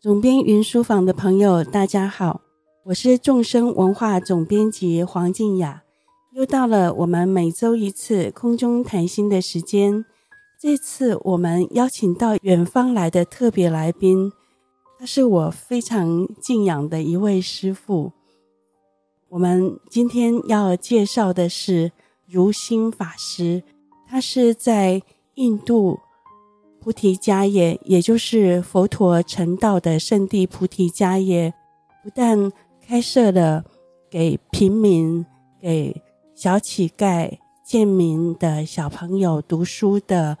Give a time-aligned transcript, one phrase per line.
[0.00, 2.40] 总编云书房的朋友，大家好，
[2.84, 5.82] 我是众生文化总编辑黄静雅。
[6.30, 10.04] 又到了我们每周一次空中谈心的时间。
[10.62, 14.30] 这次我们邀请到远方来的特别来宾，
[15.00, 18.12] 他是我非常敬仰的一位师父。
[19.30, 21.90] 我们今天要介绍的是
[22.24, 23.64] 如心法师，
[24.06, 25.02] 他是在
[25.34, 25.98] 印度。
[26.88, 31.52] 菩提迦叶，也就是佛陀成道的圣地菩提迦叶，
[32.02, 33.62] 不但开设了
[34.08, 35.22] 给平民、
[35.60, 35.94] 给
[36.34, 37.30] 小乞丐、
[37.62, 40.38] 贱民的小朋友读书的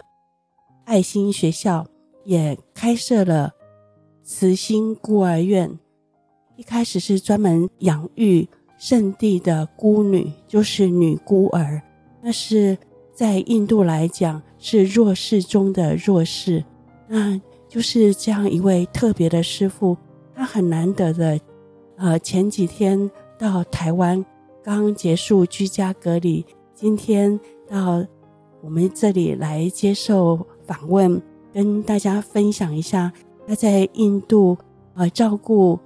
[0.86, 1.86] 爱心学校，
[2.24, 3.52] 也开设了
[4.22, 5.78] 慈心孤儿院。
[6.56, 11.82] 一开始是专门养育圣地的孤女，就是女孤儿，
[12.22, 12.78] 那是。
[13.18, 16.64] 在印度来讲，是弱势中的弱势，
[17.08, 17.36] 那
[17.66, 19.96] 就是这样一位特别的师傅。
[20.36, 21.40] 他很难得的，
[21.96, 24.24] 呃，前几天到台湾，
[24.62, 28.06] 刚结束居家隔离，今天到
[28.62, 31.20] 我们这里来接受访问，
[31.52, 33.12] 跟大家分享一下
[33.48, 34.56] 他在印度
[34.94, 35.76] 呃照顾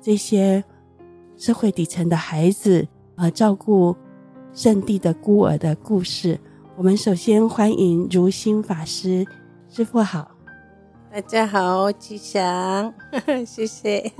[0.00, 0.62] 这些
[1.36, 3.92] 社会底层的孩子，呃，照顾
[4.52, 6.38] 圣地的孤儿的故事。
[6.78, 9.26] 我们首先欢迎如心法师，
[9.70, 10.30] 师傅好。
[11.10, 12.92] 大家好，吉祥，
[13.46, 14.12] 谢谢。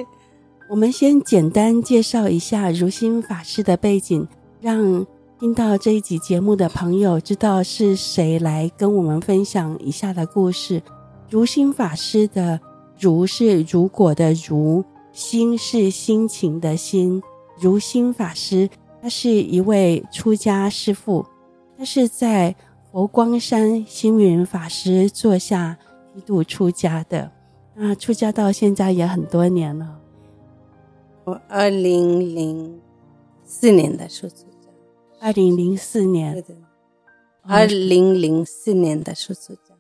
[0.71, 4.27] 我们先简单介绍一下如心法师的背景，
[4.59, 5.05] 让
[5.39, 10.83] 听到这一集节目的朋友知道是谁来跟我们分享以下的故事。
[11.29, 12.59] 如心法师的
[12.99, 17.23] “如”是如果的“如”，心是心情的“心”。
[17.61, 18.71] 如心法师，
[19.03, 21.27] 他是一位出家师父。
[21.79, 22.57] 他是在
[22.91, 25.77] 佛光山星云法师座下
[26.15, 27.31] 一度出家的，
[27.75, 30.01] 那出家到现在也很多年了。
[31.25, 32.81] 我二零零
[33.45, 34.71] 四年的时候出家，
[35.21, 36.55] 二零零四年，对的，
[37.43, 39.75] 二零零四年的时候出家，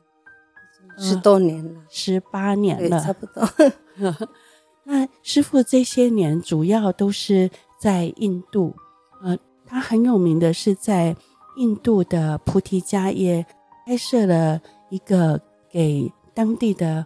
[0.98, 3.48] 十多年了，十八年了，差不多。
[4.84, 7.48] 那师傅这些年主要都是
[7.80, 8.74] 在印度，
[9.22, 11.16] 呃，他很有名的是在。
[11.56, 13.44] 印度的菩提迦叶
[13.86, 15.40] 开设了一个
[15.70, 17.04] 给当地的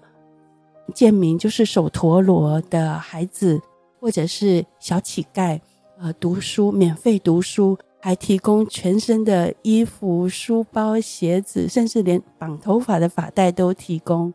[0.94, 3.60] 贱民，就是首陀罗的孩子
[4.00, 5.60] 或者是小乞丐，
[5.98, 14.32] 呃，读书免费读书，还提供全身的衣服、书包、鞋子，甚至连绑头发的发带都提供。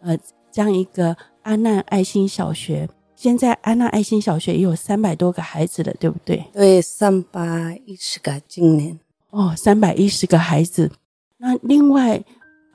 [0.00, 0.16] 呃，
[0.52, 6.44] 这样一个阿难爱心小学，现在阿难爱心小学也有三百多个孩子了，对不对？
[6.52, 9.00] 对，三百一十个今年。
[9.30, 10.90] 哦，三百一十个孩子。
[11.38, 12.24] 那另外，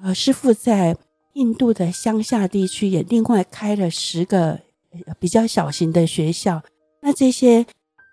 [0.03, 0.95] 呃，师傅在
[1.33, 4.59] 印度的乡下地区也另外开了十个
[5.19, 6.61] 比较小型的学校。
[7.01, 7.65] 那这些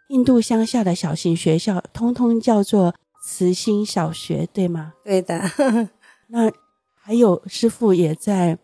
[0.08, 4.94] 印度乡下的小型学校，通通叫做慈心小学，对吗？
[5.04, 5.42] 对的。
[6.28, 6.50] 那
[6.94, 8.56] 还有师傅也在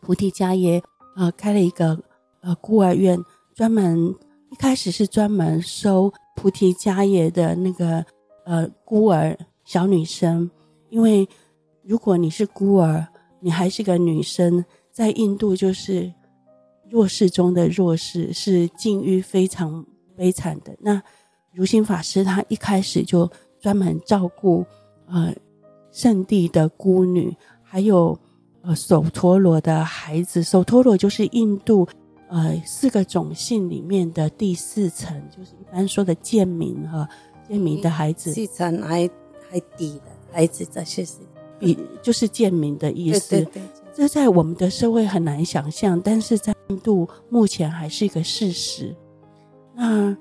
[0.00, 0.82] 菩提迦耶
[1.16, 2.02] 呃开了一个
[2.40, 3.22] 呃孤儿院，
[3.54, 4.14] 专门
[4.50, 8.04] 一开始是专门收菩提迦耶的那个。
[8.44, 10.50] 呃，孤儿小女生，
[10.90, 11.26] 因为
[11.82, 13.06] 如果你是孤儿，
[13.40, 16.12] 你还是个女生，在印度就是
[16.88, 19.84] 弱势中的弱势，是境遇非常
[20.14, 20.76] 悲惨的。
[20.78, 21.02] 那
[21.52, 24.64] 如心法师他一开始就专门照顾
[25.06, 25.34] 呃
[25.90, 28.18] 圣地的孤女，还有
[28.60, 30.42] 呃首陀罗的孩子。
[30.42, 31.88] 首陀罗就是印度
[32.28, 37.08] 呃四个种姓里面的第四层，就是一般说的贱民哈。
[37.48, 39.08] 贱民的孩子，资产还
[39.50, 41.18] 还低的孩子，这些是
[41.58, 43.30] 比就是贱民的意思。
[43.30, 43.62] 对对对，
[43.94, 48.94] 这在我们的社会很难想象，但是在印度目前还是一个事实。
[49.74, 50.16] 那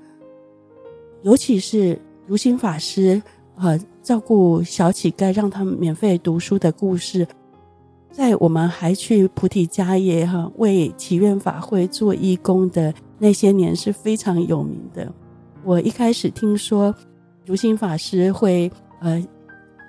[1.21, 3.21] 尤其是如心法师
[3.55, 7.25] 呃照顾小乞丐，让他们免费读书的故事，
[8.11, 15.11] 在我们还去菩提迦叶哈为祈愿法会做义工的那些年是非常有名的。
[15.63, 16.93] 我一开始听说。
[17.45, 19.21] 如心法师会呃，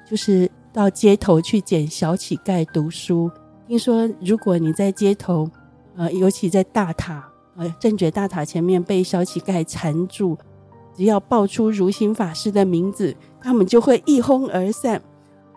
[0.09, 3.31] 就是到街头去捡小乞丐读书。
[3.69, 5.49] 听说如果你在街头，
[5.97, 7.25] 呃，尤其在大塔，
[7.57, 10.37] 呃，正觉大塔前面被小乞丐缠住，
[10.95, 15.01] 只要报出如心法师的名字，他们就会一哄而散。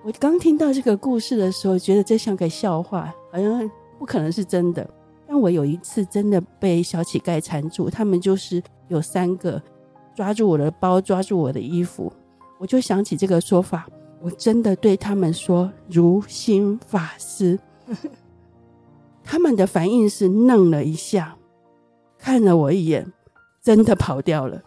[0.06, 4.88] 我刚听到这个故事的时候，觉得这像个笑话，好像不可能是真的。
[5.28, 9.60] 但我有一次真的被小乞丐缠住，他们就是有三个。
[10.18, 12.12] 抓住我的包，抓住我的衣服，
[12.58, 13.88] 我就想起这个说法。
[14.20, 17.60] 我真的对他们说：“如心法师。
[19.24, 21.38] ”他们的反应是愣了一下，
[22.18, 23.14] 看了我一眼，
[23.62, 24.60] 真的跑掉了。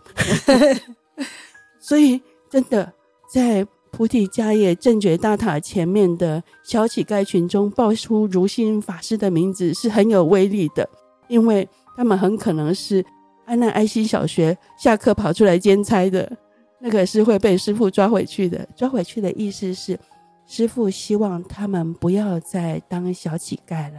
[1.80, 2.92] 所以，真的
[3.28, 10.88] 在菩提迦叶正觉大塔前面的小乞丐群中报出如心法师的名字是很有威力的，
[11.26, 13.04] 因为他们很可能是
[13.50, 16.30] 安南爱心小学下课跑出来兼差的，
[16.78, 18.64] 那个是会被师傅抓回去的。
[18.76, 19.98] 抓回去的意思是，
[20.46, 23.98] 师傅希望他们不要再当小乞丐了。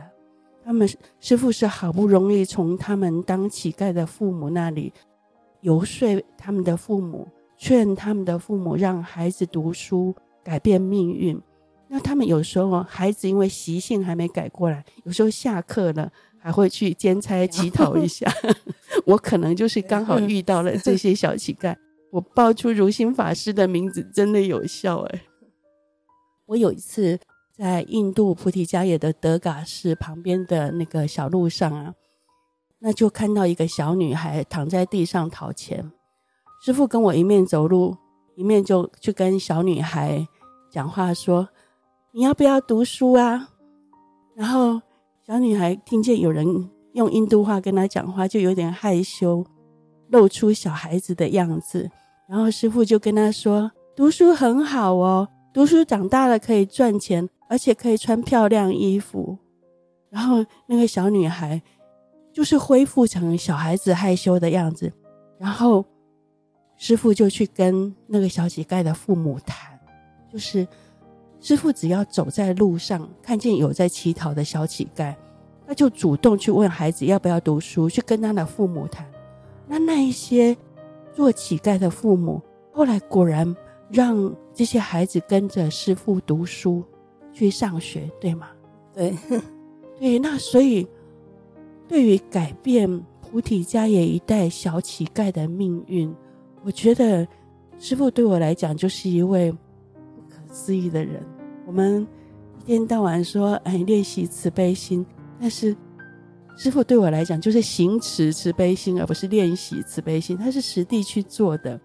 [0.64, 0.90] 他们
[1.20, 4.94] 师傅是好不容易从他们当乞丐的父母那里
[5.60, 7.28] 游说他们的父母。
[7.58, 11.40] 劝他们的父母让孩子读书，改变命运。
[11.88, 18.30] 那他们有时候孩子因为习性还没改过来，有时候下课了还会去兼差乞讨一下。
[19.06, 21.76] 我可能就是刚好遇到了这些小乞丐。
[22.12, 25.22] 我报出如心法师的名字真的有效哎！
[26.48, 27.18] 我有一次
[27.56, 31.94] 在印度菩提迦耶的德嘎寺旁边的那个小路上啊，
[32.80, 35.90] 那就看到一个小女孩躺在地上讨钱。
[36.62, 37.96] 师父跟我一面走路，
[38.36, 40.28] 一面就去跟小女孩
[40.70, 41.48] 讲话，说
[42.12, 43.50] ：“你要不要读书啊？”
[44.36, 44.82] 然后
[45.32, 46.46] 小女孩听见有人
[46.92, 49.42] 用印度话跟她讲话，就有点害羞，
[50.10, 51.90] 露出小孩子的样子。
[52.28, 59.38] 然后师傅就跟她说：“读书很好哦，读书长大了可以赚钱，而且可以穿漂亮衣服。”
[60.12, 61.62] 然后那个小女孩
[62.34, 64.92] 就是恢复成小孩子害羞的样子，
[65.40, 65.86] 然后。
[66.76, 69.80] 师傅就去跟那个小乞丐的父母谈，
[70.34, 70.68] 就是
[71.40, 75.14] 师傅只要走在路上，看见有在乞讨的小乞丐，
[75.72, 79.10] 他就主动去问孩子要不要读书，去跟他的父母谈。
[79.66, 80.54] 那那一些
[81.14, 82.42] 做乞丐的父母，
[82.74, 83.56] 后来果然
[83.90, 86.84] 让这些孩子跟着师傅读书
[87.32, 88.50] 去上学，对吗？
[88.94, 89.18] 对，
[89.98, 90.20] 对。
[90.20, 90.86] 那所以，
[91.88, 96.14] 对于改变菩提迦耶一代小乞丐的命运。
[96.66, 97.26] 我觉得
[97.80, 99.58] 师傅对我来讲就是一位不
[100.28, 101.26] 可思议的人。
[101.66, 102.06] 我们
[102.60, 105.06] 一天到晚说哎练习慈悲心，
[105.42, 105.76] 但是
[106.56, 110.38] 师父对我来讲就是行持慈悲心，而不是练习慈悲心。
[110.38, 111.82] 他是实地去做的。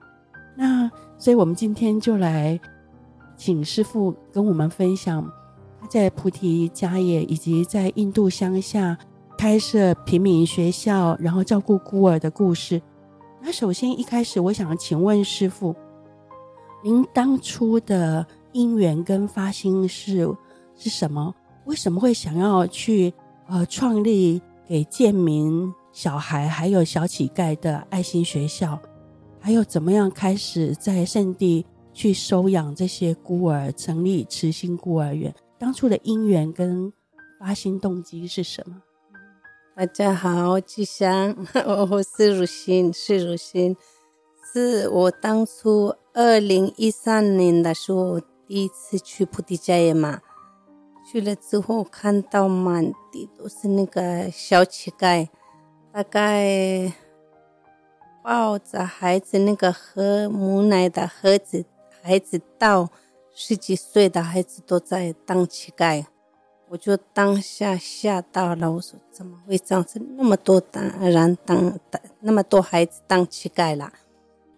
[0.54, 2.60] 那所以我们今天就来
[3.34, 5.26] 请师父跟我们分享
[5.80, 8.98] 他在菩提迦叶以及在印度乡下
[9.38, 12.80] 开设平民学校，然后照顾孤儿的故事。
[13.40, 15.74] 那首先一开始，我想请问师父，
[16.84, 20.28] 您当初的因缘跟发心是
[20.74, 21.34] 是什么？
[21.64, 23.12] 为什么会想要去
[23.48, 28.78] 呃创立给贱民小孩还有小乞丐的爱心学校？
[29.40, 35.32] 还有怎么样开始在圣地去收养这些孤儿，成立慈心孤儿院？
[35.58, 36.92] 当初的因缘跟
[37.38, 38.82] 发心动机是什么？
[39.76, 43.76] 大家好，吉祥，我是如心，是如心，
[44.52, 50.20] 是我当初二零一三年的时候第一次去菩提迦叶嘛，
[51.08, 55.28] 去了之后看到满地都是那个小乞丐，
[55.92, 56.92] 大概
[58.24, 61.64] 抱着孩子那个喝母奶的盒子，
[62.02, 62.90] 孩子到
[63.32, 66.04] 十几岁的孩子都在当乞丐。
[66.68, 70.00] 我就当下吓到了，我说怎么会这样子？
[70.16, 73.92] 那么多当人当当那么多孩子当乞丐了，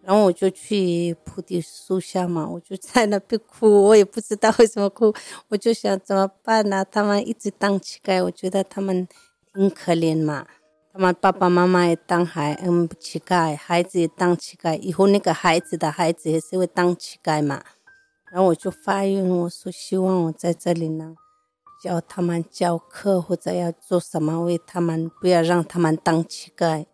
[0.09, 5.13] 然后我就去菩提树下嘛，我就在那边哭，我也不知道为什么哭，
[5.49, 6.83] 我就想怎么办呢？
[6.91, 9.07] 他们一直当乞丐，我觉得他们
[9.53, 10.47] 挺可怜嘛，
[10.95, 17.63] 他们爸爸妈妈也当孩嗯乞丐，孩子也当乞丐，以后那个孩子的孩子也是会当乞丐嘛，
[18.33, 21.17] 然后我就发愿，我说希望我在这里呢。
[21.83, 26.87] 教他们教课或者要做什么，为他们不要让他们当乞丐。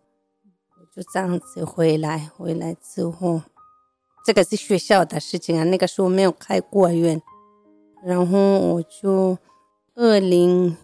[0.94, 3.42] 就这样子回来，回来之后，
[4.24, 5.64] 这个是学校的事情啊。
[5.64, 7.20] 那个时候没有开孤儿院，
[8.04, 9.36] 然后我就
[9.94, 10.76] 二零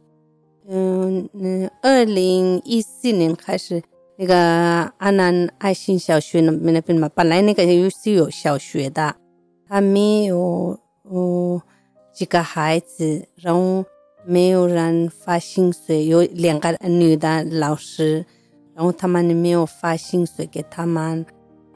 [0.67, 3.83] 嗯嗯二零一四年开始
[4.17, 4.37] 那个
[4.99, 9.17] 安南爱心小学那边那边嘛，本来那个又是有小学的，
[9.69, 11.63] 还没有哦。
[12.13, 13.83] 几个孩子，然后
[14.27, 18.27] 没有人发薪水，有两个女的老师，
[18.81, 21.27] 然后他们没有发薪水给他们，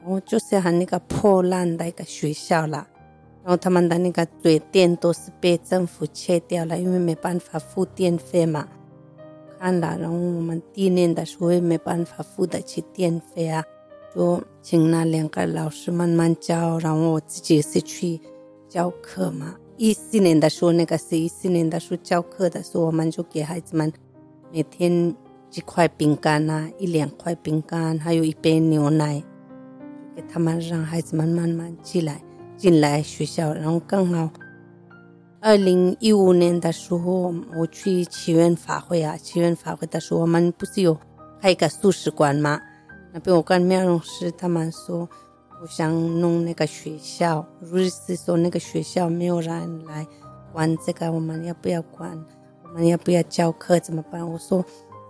[0.01, 2.87] 然后就是很那个破烂的一个学校了，
[3.43, 8.67] 然后他们的那个水电都是被政府切掉了，因为没办法付电费嘛。
[9.59, 13.63] 看了，然后我们地面的时候也没办法付得起电费啊，
[14.15, 18.19] 就请那两个老师慢慢教，然后我自己是去
[18.67, 19.55] 教课嘛。
[19.77, 23.93] 一四年的时候，那个是一四年的时候教课的时候，我们就给孩子们
[24.51, 25.15] 每天
[25.55, 29.23] 几块饼干啊，一两块饼干，还有一杯牛奶，
[30.13, 32.21] 给他们让孩子们慢慢进来
[32.57, 33.53] 进来学校。
[33.53, 34.29] 然后刚好
[35.39, 40.97] 二零一五年的时候，我去祈愿法会啊，祈愿法会的时候，我们不是有
[41.39, 42.59] 开一个素食馆吗？
[43.13, 45.07] 那边我跟妙容师他们说，
[45.61, 50.05] 我想弄那个学校，如意是说那个学校没有人来
[50.51, 52.21] 管这个，我们要不要管？
[52.65, 53.79] 我们要不要教课？
[53.79, 54.29] 怎么办？
[54.29, 54.65] 我说。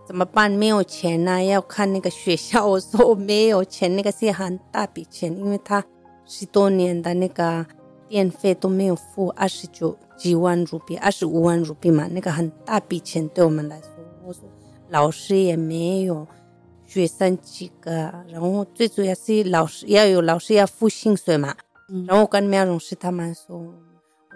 [0.05, 0.51] 怎么办？
[0.51, 2.65] 没有钱呐、啊，要看那个学校。
[2.65, 5.83] 我说我没有钱，那个是很大笔钱，因为他
[6.25, 7.65] 十多年的那个
[8.07, 13.89] 电费都没有付，二十九几万卢比，二十五万卢比嘛，那个很大笔钱对我们来说。
[14.23, 14.43] 我说
[14.89, 16.27] 老师也没有，
[16.85, 21.55] 学生几个，然后最主要是老师要有老师要付薪水嘛。
[22.07, 23.73] 然后我跟苗荣师他们说，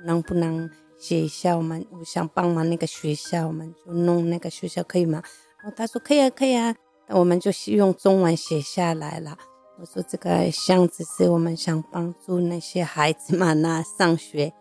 [0.05, 5.21] 能不能写一下我们，我想帮忙那个学校，我们就弄那个学校可以吗？
[5.61, 6.73] 然后他说可以啊，可以啊，
[7.07, 9.37] 那我们就用中文写下来了。
[9.77, 14.53] 我说这个箱子是我们想帮助那些孩子们啊上学，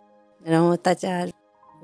[0.43, 1.27] 然后大家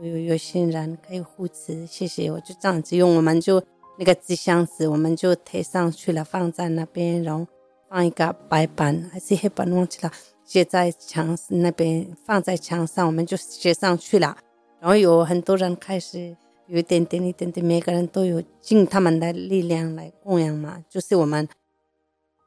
[0.01, 2.29] 有有心人可以扶持，谢谢。
[2.29, 3.63] 我就这样子用，我们就
[3.97, 7.47] 那个纸箱子，我们就贴上去了，放在那边，然后
[7.89, 10.11] 放一个白板还是黑板忘记了，
[10.43, 14.37] 写在墙那边，放在墙上，我们就写上去了。
[14.79, 16.35] 然后有很多人开始。
[16.67, 20.83] 有一点点一点点，每个人都有尽他们的力量来供养嘛。
[20.89, 21.47] 就是我们，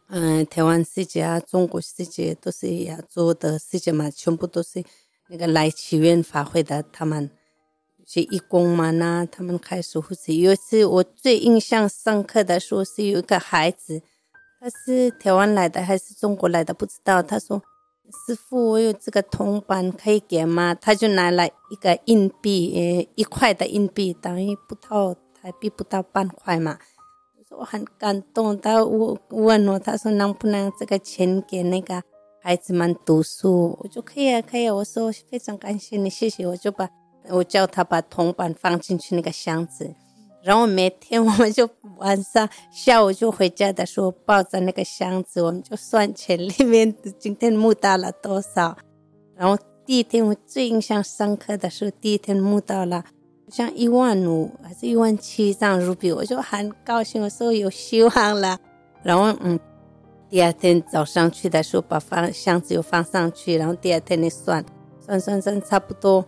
[0.09, 4.83] 嗯，台湾世界啊，中国世界都是亚洲的世界嘛，全部都是
[5.29, 6.83] 那个来祈愿法会的。
[6.93, 7.31] 他们
[7.99, 8.91] 有些义工嘛？
[8.91, 10.35] 那，他们开始护持。
[10.35, 14.03] 有一次我最印象深刻的说，是有一个孩子，
[14.59, 17.23] 他是台湾来的还是中国来的不知道。
[17.23, 17.63] 他说。
[18.11, 20.75] 师傅，我有这个铜板可以给吗？
[20.75, 26.79] 他就拿了一个硬币，呃，一块的硬币，等于不到台币不到半块嘛。
[27.37, 32.03] 我说我很感动，他我问我，他说能不能这个钱给那个
[32.43, 33.79] 孩子们读书？
[33.83, 34.75] 我就可以啊，可以啊。
[34.75, 36.47] 我说非常感谢你，谢谢。
[36.47, 36.89] 我就把
[37.31, 39.95] 我叫他把铜板放进去那个箱子。
[40.43, 41.69] 然后每天我们就
[41.99, 48.77] 晚上下午就回家的时候抱着那个箱子，我们就算钱里面今天募到了多少。
[49.37, 53.05] 然后第一天我最印象深刻的是第一天募到了，
[53.49, 58.59] 像一万五还是一万七这样卢比，我就很高兴，我说有希望了。
[59.03, 59.59] 然后嗯，
[60.29, 64.65] 第二天早上去的时候把放箱子又放上去，然后第二天你算
[65.01, 66.25] 算算算差不多。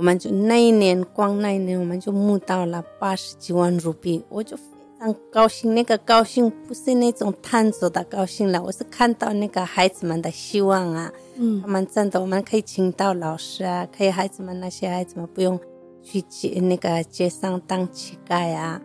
[0.00, 4.62] 我们就那一年，光那一年我们就募到了八十几万卢比，我就非
[4.98, 5.74] 常高兴。
[5.74, 11.12] 那个高兴不是那种贪着的高兴了，我是看到那个孩子们的希望啊。
[11.36, 15.60] 嗯，他们真的，我们可以请到老师啊，可以孩子们那些孩子们不用
[16.02, 18.80] 去街那个街上当乞丐啊。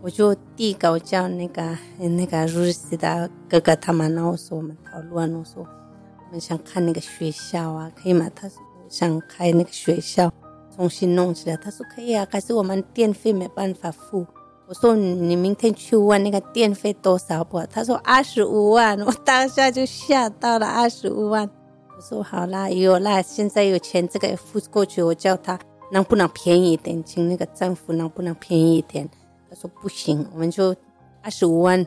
[0.00, 8.28] 我就第一个我叫那个那个如意的哥哥他们，然后说我们讨论，我说我们想看那个学校啊，可以吗？
[8.34, 8.60] 他说。
[8.92, 10.30] 想开那个学校，
[10.76, 11.56] 重新弄起来。
[11.56, 14.26] 他说可以啊，可是我们电费没办法付。
[14.68, 17.58] 我说你明天去问那个电费多少不？
[17.70, 19.00] 他说二十五万。
[19.00, 21.48] 我当下就吓到了，二十五万。
[21.96, 25.02] 我说好啦，有啦，现在有钱，这个付过去。
[25.02, 25.58] 我叫他
[25.90, 29.08] 能不能便宜一点，请那个政府能不能便宜一点？
[29.48, 30.76] 他说不行，我们就
[31.22, 31.86] 二十五万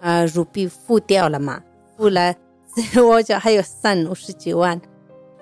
[0.00, 1.62] 啊，卢币付掉了嘛，
[1.96, 2.34] 付了，
[3.08, 4.80] 我就还有剩五十几万。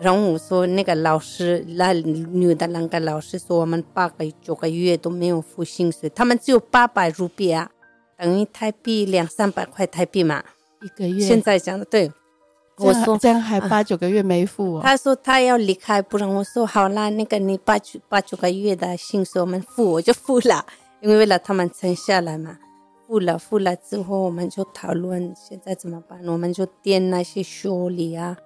[0.01, 7.69] 然后我说那个老师，那女的那个老师说，我们八个九个月都没有付薪水，他们只有八百卢比啊，
[8.17, 10.45] 等于台币两三百块台币嘛，
[10.83, 11.21] 一个月。
[11.27, 12.13] 现在讲的对，
[12.77, 14.81] 我说这样还八九个月没付哦。
[14.85, 20.65] 他说他要离开，不然我说好啦，那个你八九八九个月的薪水我们付，我就付了，
[21.01, 22.57] 因为为了他们撑下来嘛，
[23.09, 28.37] 付了付了之后我们就讨论现在怎么办，我们就垫那些修理啊。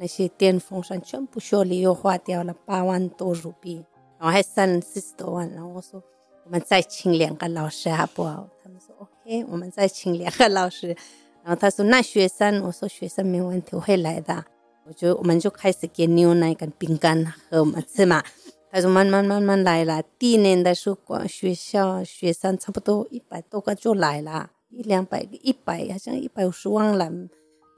[0.00, 3.84] 那些电风扇全部修理又花掉了八万多卢比，
[4.18, 5.46] 然后还剩四十多万。
[5.50, 6.02] 然后我说，
[6.46, 8.48] 我们再请两个老师好不好？
[8.62, 10.96] 他们说 OK，我们再请两个老师。
[11.42, 14.42] 然后他说那学生，我说学生没问题，我会来的。
[14.86, 18.24] 我就我们就开始给牛奶跟饼干和我们吃嘛。
[18.70, 20.02] 他说慢慢慢慢来了。
[20.18, 27.12] 第一年的时候，光学校学生差不多一百多个就来了，一两百个，一百好像一百五十万了。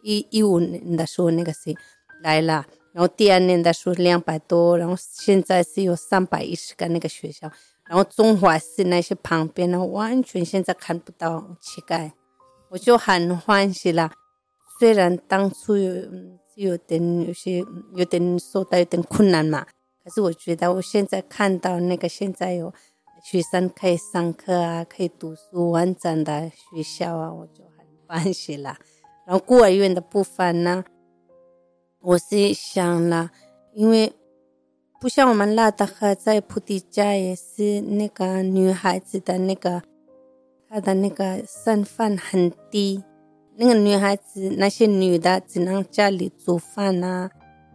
[0.05, 1.77] 一一五年的时候那个谁。
[2.23, 7.51] 来了，然后第二年的时候两百多，然后现在是有三百一十个那个学校，
[7.87, 12.13] 然后中华寺那些旁边呢，完全现在看不到乞丐，
[12.71, 14.13] 我就很欢喜了。
[14.79, 15.95] 虽然当初有
[16.55, 17.65] 有点有些
[17.95, 19.67] 有点受到有点困难嘛，
[20.05, 22.73] 可是我觉得我现在看到那个现在有
[23.25, 28.77] 学生可以上课啊，可以读书完整的学校啊，我就很欢喜了。
[29.25, 30.85] 然后孤儿院的部分呢，
[32.05, 33.31] 我是想了，
[33.75, 34.13] 因为
[35.01, 39.83] 不像我们拉达克在菩提家也是那个女孩子的那个，
[40.69, 43.05] 她的那个身份很低，
[43.55, 47.31] 那个女孩子那些女的只能家里煮饭啊。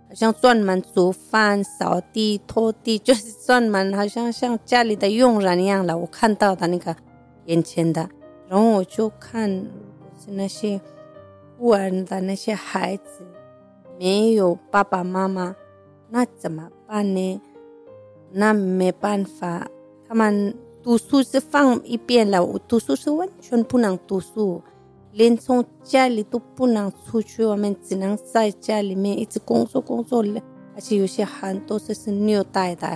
[0.09, 5.97] 好像专门煮饭、扫地、拖地， 就是专门好像像家里的佣人一样了。
[5.97, 6.95] 我看到的那个
[7.45, 8.09] 眼前的，
[8.47, 10.79] 然后我就看是那些
[11.57, 13.25] 孤儿的那些孩子，
[13.99, 15.55] 没有爸爸妈妈，
[16.09, 17.41] 那怎么办呢？
[18.31, 19.67] 那没办法，
[20.07, 24.61] 他们读书是放一边了，我读书是完全不能读书。
[25.13, 30.23] 连从家里都不能出去，我们只能在家里面一直工作工作，
[30.75, 32.87] 而且有些很多是是虐待的。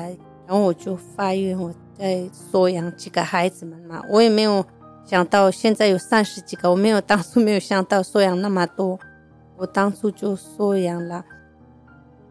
[0.45, 4.63] 然后我就发愿，我在收养几个孩子们嘛，我也没有
[5.03, 8.99] 想到现在有三十几个，我没有当初没有想到收养那么多，
[9.61, 11.23] 我当初就收养了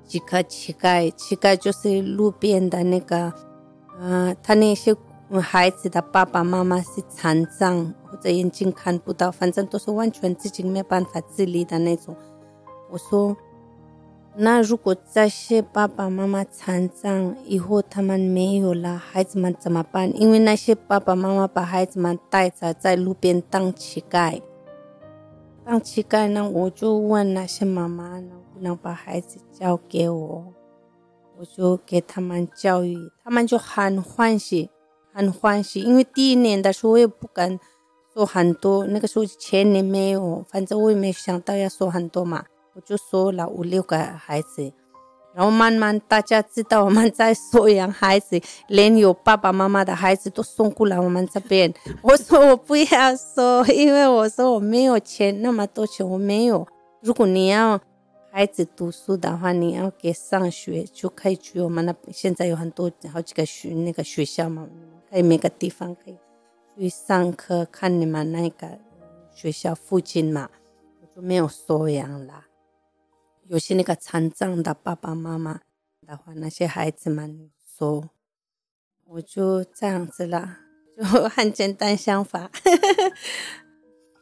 [0.05, 3.33] 几个乞丐，乞丐就是路边的那个，
[4.01, 4.95] 嗯、呃，他那些。
[5.41, 12.17] 孩子的爸爸妈妈是残障或者眼睛看不到，反正都是完全自己没办法自理的那种。
[12.91, 13.37] 我说，
[14.35, 20.11] 那如果这些爸爸妈妈残障以后他们没有了，孩子们怎么办？
[20.21, 24.43] 因为那些爸爸妈妈把孩子们带着在路边当乞丐，
[25.71, 30.53] 当乞丐呢，我就问那些妈妈能不能把孩子交给我，
[31.39, 34.69] 我就给他们教育，他们就很欢喜。
[35.12, 37.57] 很欢喜，因为第一年的时候我也不敢
[38.12, 44.73] 说很多，那个时候钱也没有，反正我也没想到要说很多嘛，我就说了五六个孩子，
[45.35, 51.73] 然后慢慢大家知道我们在收养孩子，连有爸爸妈妈的孩子都送过来我们这边。
[52.03, 56.67] 我说我不要收，因为我说我没有钱，那么多钱我没有。
[57.01, 57.81] 如果你要
[58.33, 64.66] 孩子读书的话，你要给上学就可以去我们那，现在有很多好几个学那个学校嘛。
[65.11, 66.16] 可以每个地方可以
[66.77, 68.79] 去上课，看你们那个
[69.35, 70.49] 学校附近嘛，
[71.01, 72.45] 我就没有收养了。
[73.51, 75.59] 有些那个残障的爸爸妈妈
[76.07, 78.09] 的话，那些孩子们说，
[79.09, 80.59] 我就这样子了，
[80.97, 82.49] 就很简单想法。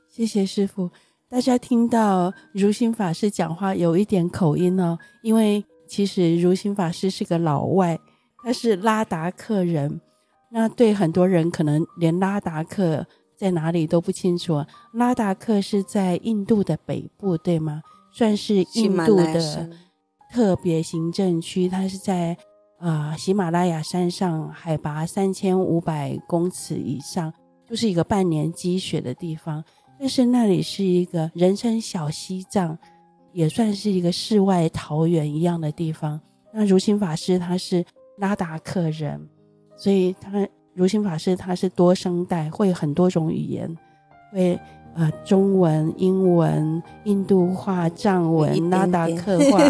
[0.08, 0.90] 谢谢师傅。
[1.28, 8.00] 大家听到如心法师讲话有一点口音哦，因为其实如心法师是个老外，
[8.42, 10.00] 他是拉达克人。
[10.50, 14.64] 那对很多人可能连拉达克在哪里都不清楚。
[14.94, 17.82] 拉达克是在印度的北部，对吗？
[18.12, 19.70] 算是印度的
[20.30, 21.68] 特别行政区。
[21.68, 22.36] 它是在
[22.78, 27.32] 啊、呃、喜马拉雅山上，海拔三千五百公尺以上，
[27.68, 29.62] 就是一个半年积雪的地方。
[29.98, 32.78] 但是那里是一个人称小西藏，
[33.32, 36.20] 也算是一个世外桃源一样的地方。
[36.52, 37.84] 那如心法师他是
[38.18, 39.28] 拉达克人。
[39.76, 43.76] 所以他如心法师他是多声带，会很多种语言，
[44.32, 44.58] 会
[44.98, 49.62] 呃中文、英文、印度话、藏文、拉达克话，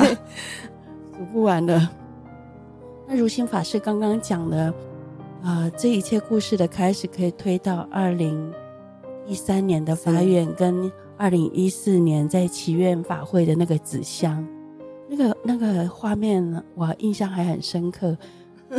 [1.15, 1.89] 数不完的。
[3.07, 4.73] 那如心法师刚刚讲的，
[5.43, 8.53] 呃，这一切故事的开始可以推到二零
[9.27, 14.47] 一三年的法院，跟二零一四年在祈愿法会的那个纸箱，
[15.09, 18.17] 那个那个画面我印象还很深刻。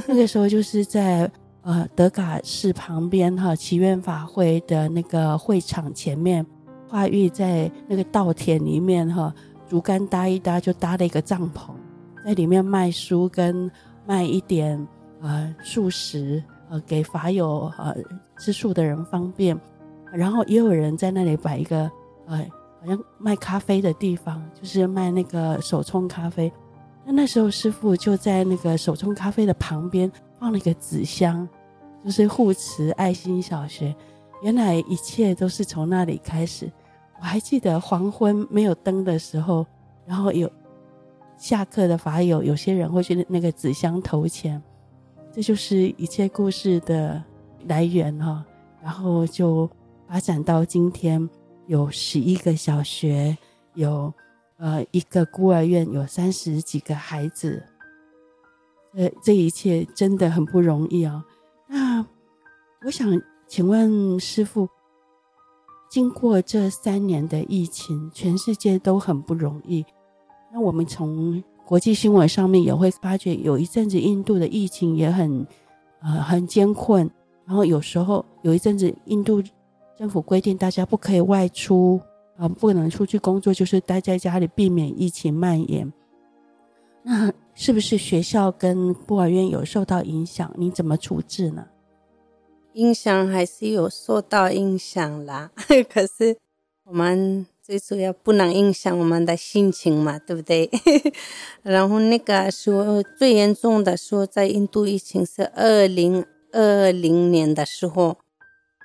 [0.08, 1.30] 那个时候就是在
[1.62, 6.46] 呃德嘎寺旁边哈，祈愿法会的那个会场前面，
[6.88, 9.34] 化育在那个稻田里面哈，
[9.68, 11.72] 竹竿搭一搭就搭了一个帐篷，
[12.26, 13.70] 在里面卖书跟
[14.06, 14.88] 卖一点
[15.22, 17.96] 呃素食呃给法友呃
[18.40, 19.60] 吃素的人方便，
[20.12, 21.92] 然后也有人在那里摆一个
[22.26, 22.38] 呃
[22.82, 26.52] 好像卖咖啡的地方，就是卖那个手冲咖啡。
[27.06, 31.48] 那那时候师傅就在那个手冲咖啡的旁边放了一个纸箱，
[32.04, 33.94] 就是护持爱心小学。
[34.42, 36.72] 原来一切都是从那里开始。
[37.20, 39.66] 我还记得黄昏没有灯的时候，
[40.06, 40.50] 然后有
[41.38, 44.62] 下课的法友，有些人会去那个纸箱投钱，
[45.34, 47.22] 这就是一切故事的
[47.68, 48.46] 来源哈。
[48.82, 49.70] 然后就
[50.08, 51.30] 发展到今天，
[51.68, 53.38] 有十一个小学，
[53.74, 54.14] 有。
[54.62, 57.64] 呃，一个孤儿院有三十几个孩子，
[58.96, 61.24] 呃，这一切真的很不容易哦。
[61.68, 62.06] 那
[62.86, 63.10] 我想
[63.48, 64.68] 请问师父，
[65.90, 69.86] 经过这三年的疫情，全世界都很不容易。
[70.52, 75.46] 那我们从国际新闻上面也会发觉，有一阵子印度的疫情也很
[76.02, 77.10] 呃很艰困，
[77.46, 79.44] 然后有时候有一阵子，印度
[79.96, 82.02] 政府规定大家不可以外出
[82.38, 85.92] 啊，不能出去工作，就是待在家里，避免疫情蔓延。
[87.04, 90.50] 那是不是学校跟孤儿院有受到影响？
[90.56, 91.68] 你怎么处置呢？
[92.76, 95.52] 影响还是有受到影响啦，
[95.92, 96.38] 可是
[96.86, 100.70] 我们最主要不能影响我们的心情嘛，对不对？
[101.62, 106.26] 然后那个时候最严重的时候，在印度疫情是二零。
[106.52, 108.18] 二零年的时候，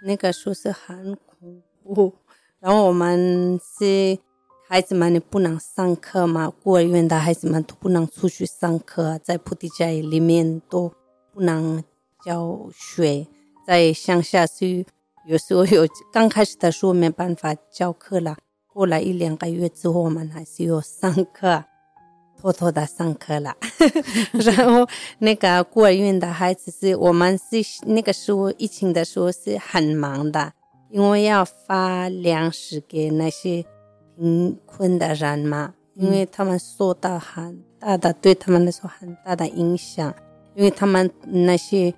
[0.02, 2.12] 那个说是很恐怖。
[2.60, 4.18] 然后我们是
[4.66, 10.90] 孩子们，你不能上课嘛，孤儿院的孩子们都不能出去上课，在菩提迦耶里面都
[11.32, 11.84] 不能
[12.24, 13.26] 教学。
[13.66, 14.84] 在乡下是
[15.26, 18.36] 有时候有刚开始的时候没办法教课了，
[18.72, 21.64] 过了一两个月之后，我们还是有上课。
[22.36, 23.56] 偷偷的上课了，
[24.32, 24.86] 然后
[25.20, 30.52] 那个孤儿院的孩子是我们是那个时候疫情的时候是很忙的，
[30.90, 33.64] 因为要发粮食给那些
[34.16, 40.14] 贫困的人嘛，因为他们受到很大的对他们来说很大的影响，
[40.54, 41.92] 因为他们那些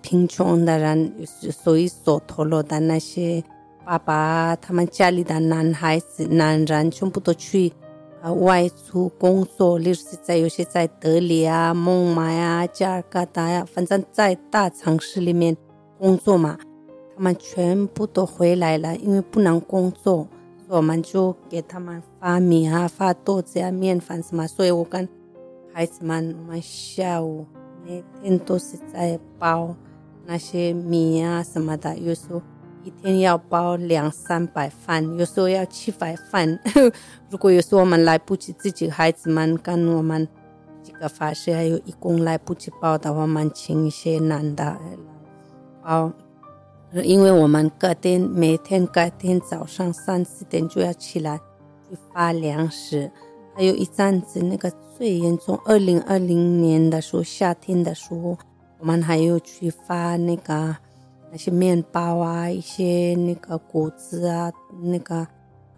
[0.00, 3.42] 贫穷的人，所以所投入的那些
[3.84, 7.72] 爸爸，他们家里的男孩子、男人全部都去
[8.20, 8.32] 啊。
[8.32, 15.56] 外出工作，例如是在有些在德里啊、孟买啊、加尔各答呀，反正在大城市里面
[15.98, 16.58] 工作嘛，
[17.14, 20.26] 他们全部都回来了，因为不能工作，
[20.68, 24.46] 我们就给他们发米啊、发豆子啊、面粉什么。
[24.46, 25.08] 所以我跟
[25.72, 27.46] 孩子们，我们下午
[27.84, 29.74] 每天都是在包
[30.24, 32.42] 那些米啊什么的，有时候。
[32.84, 36.56] 一天要包两三百饭，有时候要七百饭。
[37.28, 40.28] 如果有时候我们来不及，自己孩子们跟我们
[40.84, 44.78] 几个法师还有义工来不及包的，我们请一些男的来
[45.82, 46.12] 包。
[46.92, 51.38] 因为我们隔天每天隔天早上三四点就要起来
[51.88, 53.10] 去发粮食。
[53.54, 58.36] 还有一阵子那个最严重，二零二零年的时候夏天的时候，
[58.78, 60.76] 我们还有去发那个。
[61.28, 65.28] 那些面包啊，一些那个果子啊，那个啊、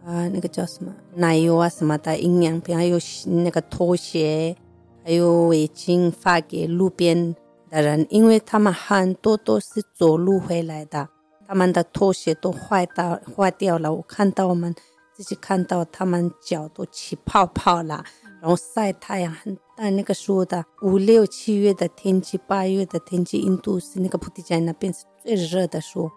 [0.04, 4.54] 呃，那个叫什么奶油啊什么的营养品，还有那个拖鞋，
[5.02, 7.34] 还有围巾发给路边
[7.68, 11.08] 的人，因为他们很多都是走路回来的，
[11.46, 13.92] 他们的拖鞋都坏到坏掉了。
[13.92, 14.74] 我看到我们
[15.14, 18.04] 自己看到他们脚都起泡泡了，
[18.40, 19.56] 然后晒太阳很。
[19.76, 26.10] 但那个时候的五六七月的天气，八月的天气，印度是那个菩提迦那边是最热的时候，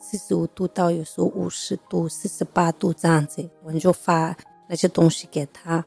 [0.00, 3.50] 四十五度到有时候五十度、四十八度这样子。
[3.64, 4.36] 我们就发
[4.68, 5.84] 那些东西给他，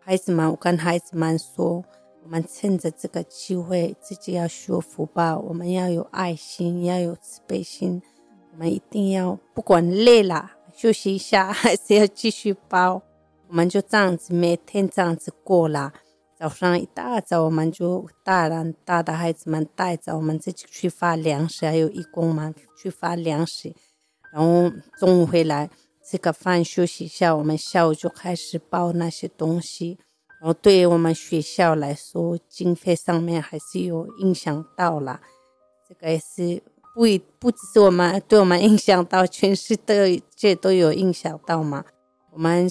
[0.00, 1.84] 孩子们，我跟孩子们说，
[2.24, 8.00] 我们趁着这个机会，自己要学福报，我们要有爱心，要有慈悲心，
[8.52, 13.02] 我们一定要不管累了休息一下，还 是要继续包。
[13.48, 15.92] 我们就这样子每天这样子过了。
[16.34, 23.74] 早上一大早，我们就大人大的孩子们带着我们自己去发粮食，还有义工们去发粮食。
[24.32, 25.68] 然后中午回来
[26.02, 29.98] 吃个饭休息一下，我们下午就开始包那些东西。
[30.44, 35.22] 然后对于我们学校来说，经费上面还是有影响到了。
[35.88, 36.62] 这个也是
[36.94, 39.74] 不一不只是我们对我们影响到，全世
[40.36, 41.86] 界都有影响到嘛。
[42.32, 42.70] 我们。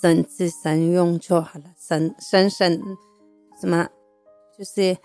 [0.00, 2.96] 省吃省用就好了，省省省
[3.60, 3.88] 什么，
[4.58, 4.96] 就是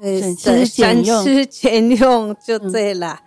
[0.00, 3.22] 呃省吃俭用，省吃俭用就对了。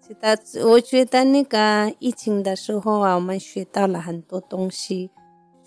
[0.00, 5.10] 其他、嗯、我觉得那个疫情的时候啊，我们学到了很多东西，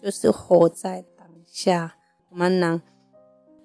[0.01, 1.10] 就是活在当
[1.51, 1.95] 下。
[2.29, 2.81] 我们能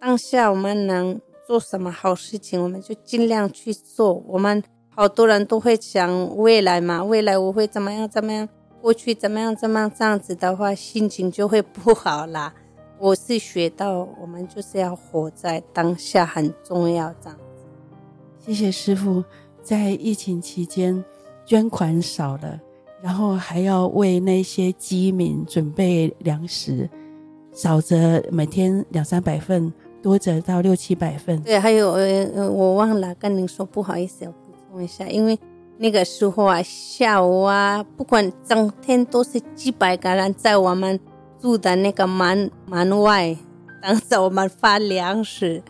[0.01, 4.13] 当下，我们能做什么好事情，我们就尽量去做。
[4.27, 8.49] 我们好多人都会想未来嘛，未来我会怎么样怎么样。
[8.83, 9.55] 过去怎么样？
[9.55, 9.93] 怎么样？
[9.97, 12.53] 这样子的话，心情就会不好啦。
[12.99, 17.15] 我是学到，我们就是要活在当下，很重要。
[17.21, 17.65] 这样子。
[18.39, 19.25] 谢谢师傅，
[19.63, 21.05] 在疫情期间
[21.45, 22.61] 捐款少了，
[23.03, 26.89] 然后还要为那些饥民准备粮食，
[27.57, 31.43] 少则每天两三百份，多则到六七百份。
[31.43, 34.37] 对，还有呃呃，我忘了跟您说，不好意思，要补
[34.71, 35.37] 充一下，因为。
[35.79, 40.99] 那个时候啊，下午啊，不管整天都是几百个人在我们
[41.39, 43.37] 住的那个门门外
[43.83, 45.63] 等着我们发粮食。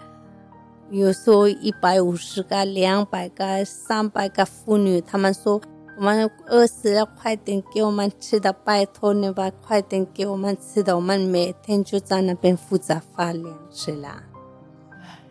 [0.91, 5.61] 有时候一百五十个、两百个、三百个妇女，他们说
[5.97, 10.95] 我们饿死了，快点给我们吃的，拜托你吧，快点给我们吃的。
[10.95, 14.23] 我们每天就在那边负责发粮食啦。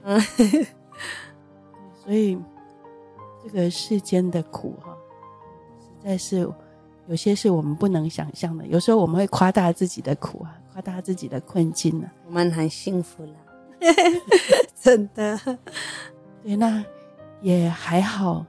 [0.04, 0.20] 嗯，
[2.04, 2.38] 所以。
[3.48, 4.98] 这个世间的苦哈，
[5.80, 6.52] 实在是
[7.06, 8.66] 有些是我们不能想象的。
[8.66, 12.10] 有时候我们会夸大自己的苦啊，夸大自己的困境呢。
[12.26, 13.34] 我们很幸福了，
[14.82, 15.40] 真的。
[16.42, 16.84] 对，那
[17.40, 18.44] 也还好，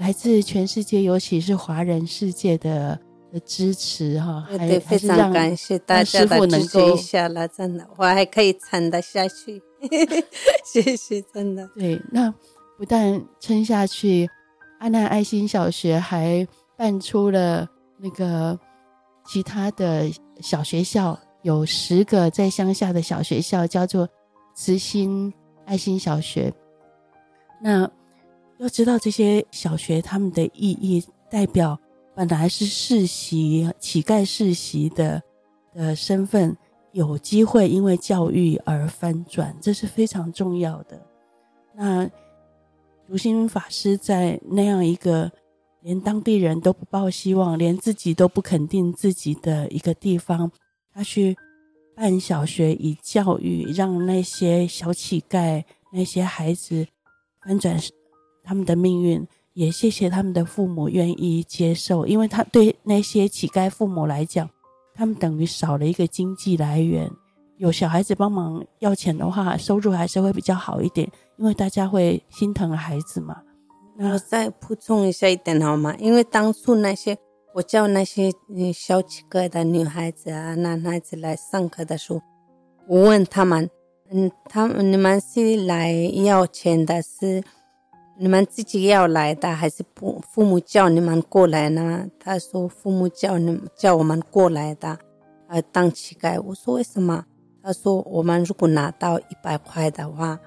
[0.00, 2.98] 来自全世界，尤其是华人世界的
[3.30, 9.62] 的支持哈，还，对，非常感谢大家的支持一下了，真的，我还可以撑得下去。
[10.64, 11.68] 谢谢，真的。
[11.76, 12.32] 对，那
[12.78, 14.26] 不但撑下去，
[14.78, 18.58] 阿南爱心小学还办出了那个
[19.26, 20.10] 其他的
[20.40, 24.08] 小学校，有十个在乡下的小学校，叫做
[24.54, 25.30] 慈心
[25.66, 26.50] 爱心小学。
[27.62, 27.90] 那
[28.60, 31.78] 要知道这些小学他们的意义，代表
[32.14, 35.22] 本来是世袭乞丐世袭的
[35.74, 36.56] 的身份。
[36.92, 41.00] 有机会因为教育而翻转，这是非常重要的。
[41.72, 42.10] 那
[43.06, 45.30] 如心法师在那样一个
[45.82, 50.50] 连当地人都不抱希望，连自己都不肯定自己的一个地方，
[50.92, 51.36] 他去
[51.94, 56.84] 办小学，以教育让那些小乞丐、那些孩子
[57.40, 57.78] 翻转
[58.50, 59.24] 他们的命运。
[59.52, 64.50] 也谢谢他们的父母愿意接受，因为他对那些乞丐父母来讲。
[64.92, 67.08] 他们等于少了一个经济来源，
[67.58, 73.36] 有小孩子帮忙要钱的话，收入还是会比较好一点，因为大家会心疼孩子嘛。
[73.96, 75.94] 那我再补充一下一点好吗？
[75.98, 77.16] 因为当初那些
[77.54, 78.32] 我叫那些
[78.74, 82.20] 小乞丐的女孩子啊、男孩子来上课的时候，
[82.88, 83.70] 我问他们
[84.10, 87.42] ：“嗯，他们你们是来要钱的，是？”
[88.22, 92.06] 你们自己要来的，还是父父母叫你们过来呢？
[92.22, 94.98] 他说父母叫你们叫我们过来的，
[95.48, 96.38] 呃，当乞丐。
[96.42, 97.24] 我说为什么？
[97.62, 100.38] 他说我们如果拿到一百块的话，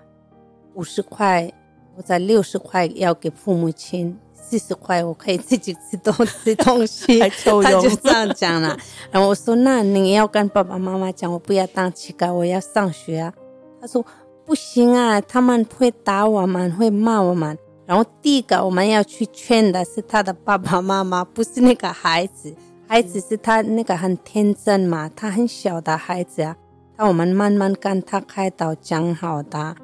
[0.75, 1.51] 五十块
[1.95, 7.17] 或者六十块要给父母亲，四十块我可以自己吃东吃东西。
[7.63, 8.77] 他就这样讲了。
[9.09, 13.33] 然后我说那你要跟爸爸妈妈讲，我不要当乞丐，我要上学啊。
[13.81, 14.05] 他说
[14.45, 17.57] 不行啊，他们会打我们，会骂我们。
[17.86, 22.56] 然后第一个我们要去劝的是他的爸爸妈妈，不是那个孩子。
[22.88, 26.56] 孩子是他那个很天真嘛，他很小的孩子啊。
[26.96, 29.76] 那我们慢慢跟他开导，讲好的，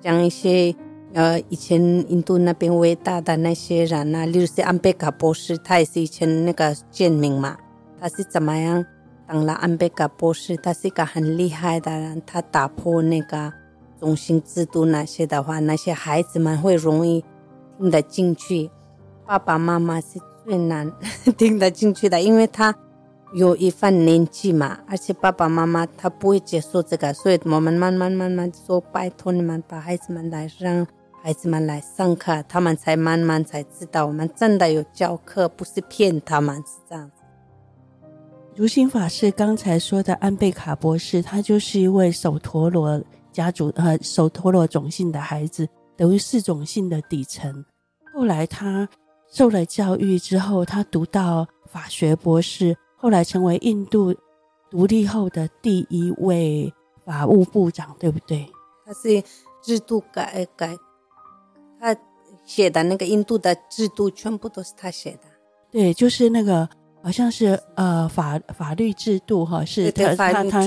[0.00, 0.74] 讲一些
[1.12, 7.56] 呃以前印度那边伟大的那些人啊，例如是安贝卡博士，他也是以前那个贱民嘛。
[8.00, 8.84] 他是怎么样
[9.26, 10.56] 当了安贝卡博士？
[10.56, 13.52] 他是一个很厉害的人，他打破那个
[14.00, 17.24] 种姓制度那些的话，那些孩子们会容易。
[17.78, 18.70] 听得进去，
[19.26, 20.90] 爸爸妈妈是最难
[21.36, 22.74] 听得进去的，因为他
[23.34, 30.86] 有一番年纪嘛，而且爸爸妈妈他不会接受这个，所以我们慢慢慢慢说，拜托你们把孩子们来，让
[31.22, 37.22] 孩子们来上课，他们才慢慢才知道我们真的有教课，不是骗他们，是这样子。
[38.54, 45.68] 如心法师刚才说的安贝卡博士，他就是一位首陀罗家族呃首陀罗种姓的孩子。
[45.96, 47.64] 等于四种性的底层。
[48.14, 48.88] 后来他
[49.30, 54.14] 受了教育之后，他读到法学博士，后来成为印度
[54.70, 56.72] 独立后的第一位
[57.04, 58.48] 法务部长，对不对？
[58.84, 59.22] 他是
[59.62, 60.76] 制度改改，
[61.80, 61.96] 他
[62.44, 65.20] 写的那个印度的制度全部都是他写的。
[65.70, 66.68] 对，就是那个
[67.02, 70.66] 好像是呃法法律制度哈，是他他他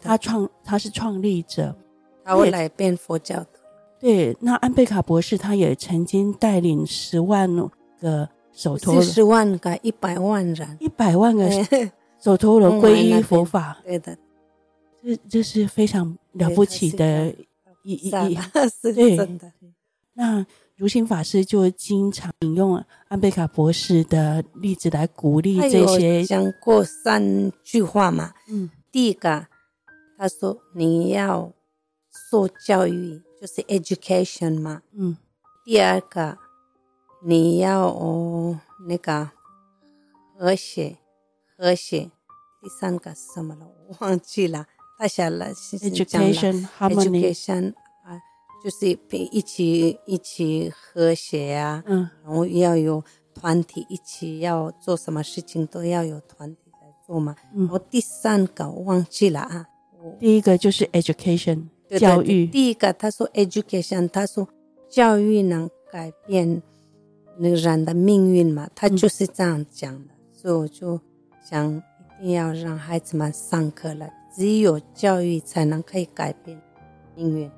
[0.00, 1.76] 他创他是创立者，
[2.24, 3.57] 他后来变佛教的。
[4.00, 7.50] 对，那安贝卡博士他也曾经带领十万
[8.00, 11.48] 个手陀罗，十万个一百万人，一百万个
[12.20, 13.76] 首陀罗皈依佛法。
[13.84, 14.16] 对的，
[15.02, 17.34] 这这是非常了不起的
[17.82, 18.38] 意义，
[18.80, 19.52] 是 真的。
[20.14, 26.24] 那如心法师就经常引用安贝卡博士的例子来鼓励这些。
[26.24, 29.46] 讲过三句话嘛，嗯，第一个
[30.16, 31.52] 他说你要
[32.30, 33.20] 受教育。
[33.40, 35.16] 就是 education 嘛，嗯，
[35.64, 36.36] 第二个
[37.22, 39.30] 你要哦那个
[40.36, 40.96] 和谐
[41.56, 42.10] 和谐，
[42.60, 43.66] 第三个是什么了？
[43.88, 44.66] 我忘记了，
[44.98, 45.52] 太小了。
[45.52, 48.20] education education 啊，
[48.62, 48.98] 就是
[49.30, 57.36] 一起一起和谐呀，嗯，然后要有团体一起要做什么事情都要有团体来做嘛。
[57.54, 59.68] 嗯，然后第三个我忘记了啊，
[60.18, 61.68] 第一个就是 education。
[61.96, 64.46] 教育第一个，他说 education，他说
[64.88, 66.60] 教育能改变
[67.38, 71.00] 那个人的命运嘛，他就是这样讲的，嗯、所以我就
[71.48, 71.82] 想
[72.20, 76.60] 一定要让孩子们上课了，只有教育才能可以改变
[77.14, 77.50] 命运。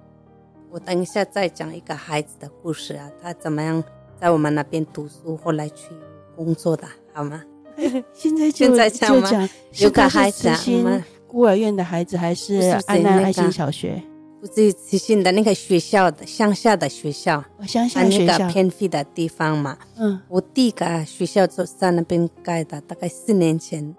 [0.70, 3.82] 我等一下再讲一个孩子的故事啊，他怎么样
[4.20, 5.88] 在我们那边读书，后来去
[6.36, 7.42] 工作的，好吗？
[8.12, 9.48] 现在就现在讲吗？
[9.80, 10.48] 有个孩子
[10.82, 11.02] 吗？
[11.26, 12.54] 孤儿院的孩子还是
[12.86, 14.02] 安南爱心小学？
[14.40, 19.76] 不是慈心的那个学校的乡下的学校，乡下学校，那个偏僻的地方嘛。
[19.96, 23.94] 嗯，我第一个学校就在那边盖的，大概四年前、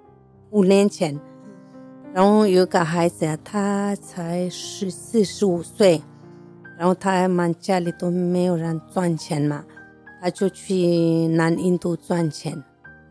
[0.49, 1.19] 五年前。
[2.13, 6.01] 然后有个孩子啊，他才十四、十五岁，
[6.77, 9.63] 然后他们家里都没有人赚钱嘛，
[10.19, 12.61] 他就去南印度赚钱。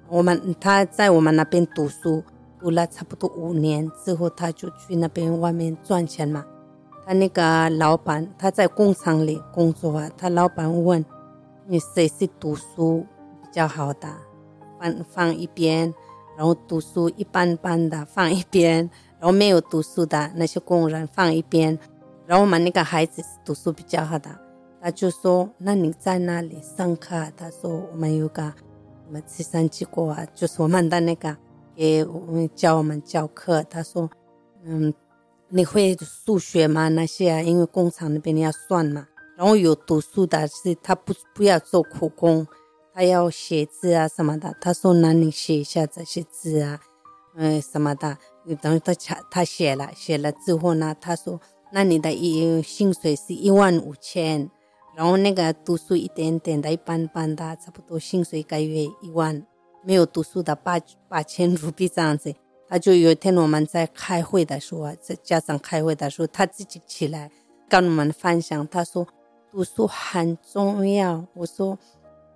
[0.08, 2.22] 我们他在我们那边读书，
[2.58, 6.44] 读了差不多五年之后，他就去那边外面赚钱嘛。
[7.04, 10.08] 他那个老板，他在工厂里工作啊。
[10.16, 11.04] 他老板问
[11.66, 13.04] ：“你谁是读书
[13.42, 14.08] 比较好的？
[14.78, 15.92] 放放一边，
[16.36, 21.76] 然后读书一般般的放一边，然后没有读书的那些工人放一边。
[22.26, 24.30] 然后我们那个孩子是读书比较好的，
[24.80, 31.36] 他就说：‘那你在那里上课？’他说：‘我们有个什么计算机构啊，就是我们的那个
[31.74, 34.08] 给我们教我们教课。’他说
[34.62, 34.94] ：‘嗯。’
[35.52, 36.88] 你会数学吗？
[36.88, 39.06] 那些啊，因为工厂那边你要算嘛。
[39.36, 42.46] 然后有读书的是他不不要做苦工，
[42.92, 44.54] 他要写字啊什么的。
[44.60, 46.78] 他说：“那你写一下这些字啊，
[47.34, 48.18] 嗯什么的。”
[48.62, 48.94] 等于他
[49.30, 51.40] 他写了，写了之后呢，他说
[51.72, 54.50] ：“那你的一薪水是一万五千。”
[54.94, 59.46] 然后那个读书一点点的，一般般的，差不多薪水一个月一万。
[59.82, 62.34] 没有读书的八八千 卢比这样子。
[62.70, 67.28] 他就有一天我们在开会的时候，在家长开会的时候，他自己起来
[67.68, 68.66] 跟我们分享。
[68.68, 69.04] 他说
[69.50, 71.26] 读书很重要。
[71.34, 71.76] 我说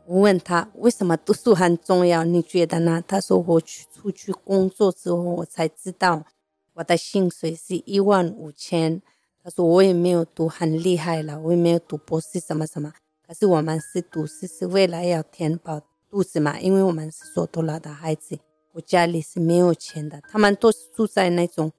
[0.07, 2.25] 我问他为什么读书很重要？
[2.25, 3.01] 你觉得呢？
[3.07, 6.25] 他说我去出去工作之后，我才知道
[6.73, 9.01] 我的薪水是一万五千。
[9.45, 12.93] 他说我也没有读很厉害了，我也没有读博士什么什么。
[13.25, 18.37] 可是我们是读书是为了要填饱肚子嘛，因为我们是索托拉的孩子。
[18.75, 21.71] 我家里是没有钱的，他们都是住在那种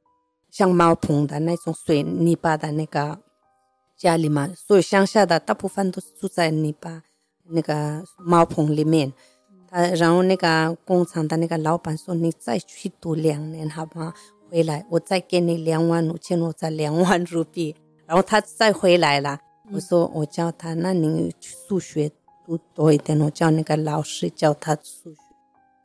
[0.50, 3.20] 像茅棚的那种水泥巴的那个
[3.98, 7.04] 家里嘛，所以乡下的大部分都是住在泥巴
[7.50, 9.12] 那个茅棚里面。
[9.68, 14.14] 他然后那个工厂的那个老板说：“你再去读两年好吗？
[14.50, 17.76] 回来我再给你两万五千，我再两万卢比。”
[18.08, 19.38] 然后他再回来了，
[19.74, 22.10] 我说：“我教他，那你数学
[22.46, 25.20] 读多一点，我叫那个老师教他数学。”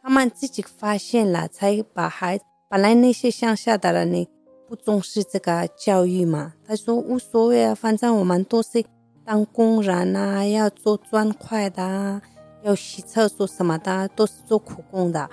[0.02, 2.40] 他们自己发现了，才把孩。
[2.68, 4.28] 本来那些乡下的人呢，
[4.68, 6.54] 不重视这个教育嘛。
[6.64, 8.84] 他说无所谓啊，反正我们都是
[9.24, 12.22] 当工人啊，要做砖块的啊，
[12.62, 15.28] 要洗厕所什么的，都是做苦工的。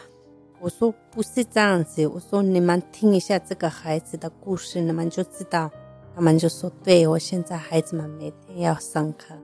[0.60, 5.70] 我说不是这样子，我说你们听一下这个孩子的故事，你们就知道。
[6.16, 9.36] 他们就说，对，我现在孩子们每天要上课，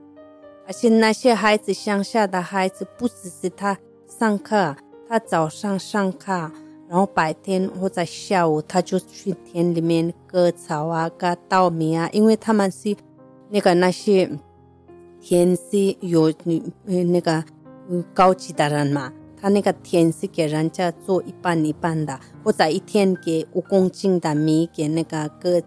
[0.66, 4.74] 而且那些孩子乡下的孩子，不只是他上课。
[5.14, 6.32] 他早上上课，
[6.88, 12.10] 然后白天或者下午，他就去田里面割草啊、割稻米啊。
[12.12, 12.96] 因为他们是
[13.48, 14.28] 那个那些
[15.20, 17.44] 田是有那那个
[18.12, 25.62] 高级的人嘛，他那个田是给人家做一半一半的，或者一天给五公斤的米给那个割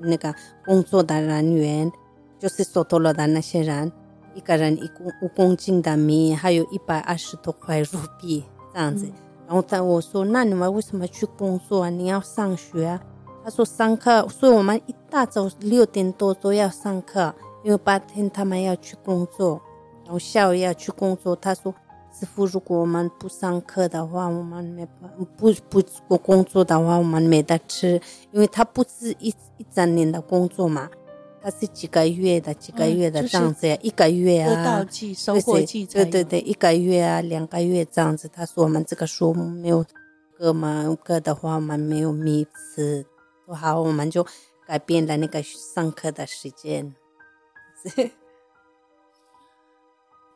[0.00, 1.92] 那个工作的人员，
[2.40, 3.92] 就是索托罗的那些人，
[4.34, 7.86] 一个人一公五公斤的米，还有一百二十多块卢
[8.20, 8.42] 比。
[8.80, 9.12] 这样子，
[9.46, 11.90] 然后他我说，那你们为什么去工作啊？
[11.90, 13.00] 你要上学啊？
[13.44, 19.60] 他说上课，所以我们一大早六点多都要上课，因为白天他们要去工作，
[20.04, 21.36] 然后下午要去工作。
[21.36, 21.74] 他说，
[22.12, 28.00] 师傅，如果我们不上课的话，我们没办不不不工作的话，我们没得吃，
[28.32, 30.88] 因为他不是一一整年的工作嘛。
[31.42, 38.28] 他是几个月的，几个月的这样子呀，一个月啊，得到季、收获季，对对对，一个月啊，两个月这样子。
[38.28, 39.82] 他说我们这个数目没有
[40.36, 43.06] 割嘛，割的话我们没有米吃，
[43.46, 44.26] 不好我们就
[44.66, 46.94] 改变了那个上课的时间。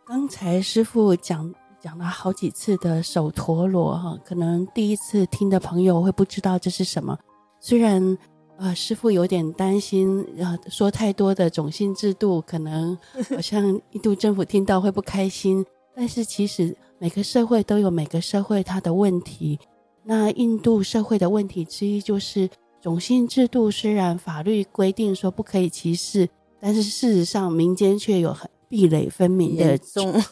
[0.06, 7.18] 刚才师傅讲讲了好几次的手陀螺哈，可能第一次听的朋友会不知道这是什么，
[7.60, 8.16] 虽然。
[8.56, 12.96] 啊，师傅有点担心，呃，说太多的种姓制度，可能
[13.34, 15.64] 好像印度政府听到会不开心。
[15.96, 19.58] 但是其实每个社会都有每个社会它的问题。
[20.04, 22.48] 那印度社会的问题之一就是
[22.80, 26.28] 种姓制度，虽然法律规定说不可以歧视，
[26.60, 30.22] 但是事实上民间却有很壁垒分明的种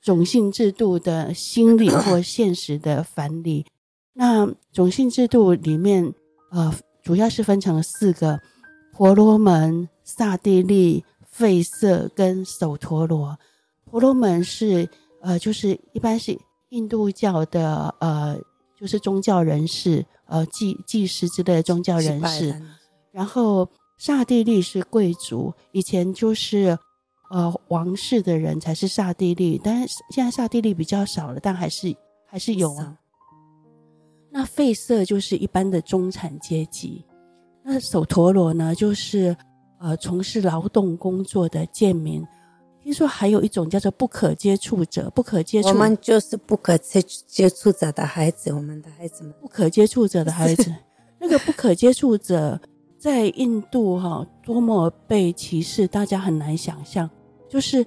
[0.00, 3.66] 种姓制度的心理或现实的反理。
[4.14, 6.14] 那种姓制度里面，
[6.50, 6.74] 呃。
[7.08, 8.38] 主要是分成了四个：
[8.92, 11.02] 婆罗门、刹帝利、
[11.34, 13.38] 吠舍跟首陀罗。
[13.86, 14.86] 婆罗门是
[15.22, 16.38] 呃，就是一般是
[16.68, 18.38] 印度教的呃，
[18.78, 22.54] 就是宗教人士，呃，祭祭师之类的宗教人士。
[23.10, 26.78] 然后刹帝利是贵族，以前就是
[27.30, 31.96] 呃王室的人才是刹帝利，但是现在刹帝利比较少了，但还是
[32.26, 32.97] 还是有啊。
[34.30, 37.04] 那吠舍就是一般的中产阶级，
[37.62, 39.36] 那首陀罗呢，就是
[39.78, 42.24] 呃从事劳动工作的贱民。
[42.80, 50.74] 听说还有一种叫做不可接触者，不可接触，我们就是不可接接触者的孩子，我们的孩子们，不可接触者的孩子，
[51.18, 52.58] 那个不可接触者
[52.98, 57.08] 在印度哈、哦，多么被歧视，大家很难想象。
[57.46, 57.84] 就是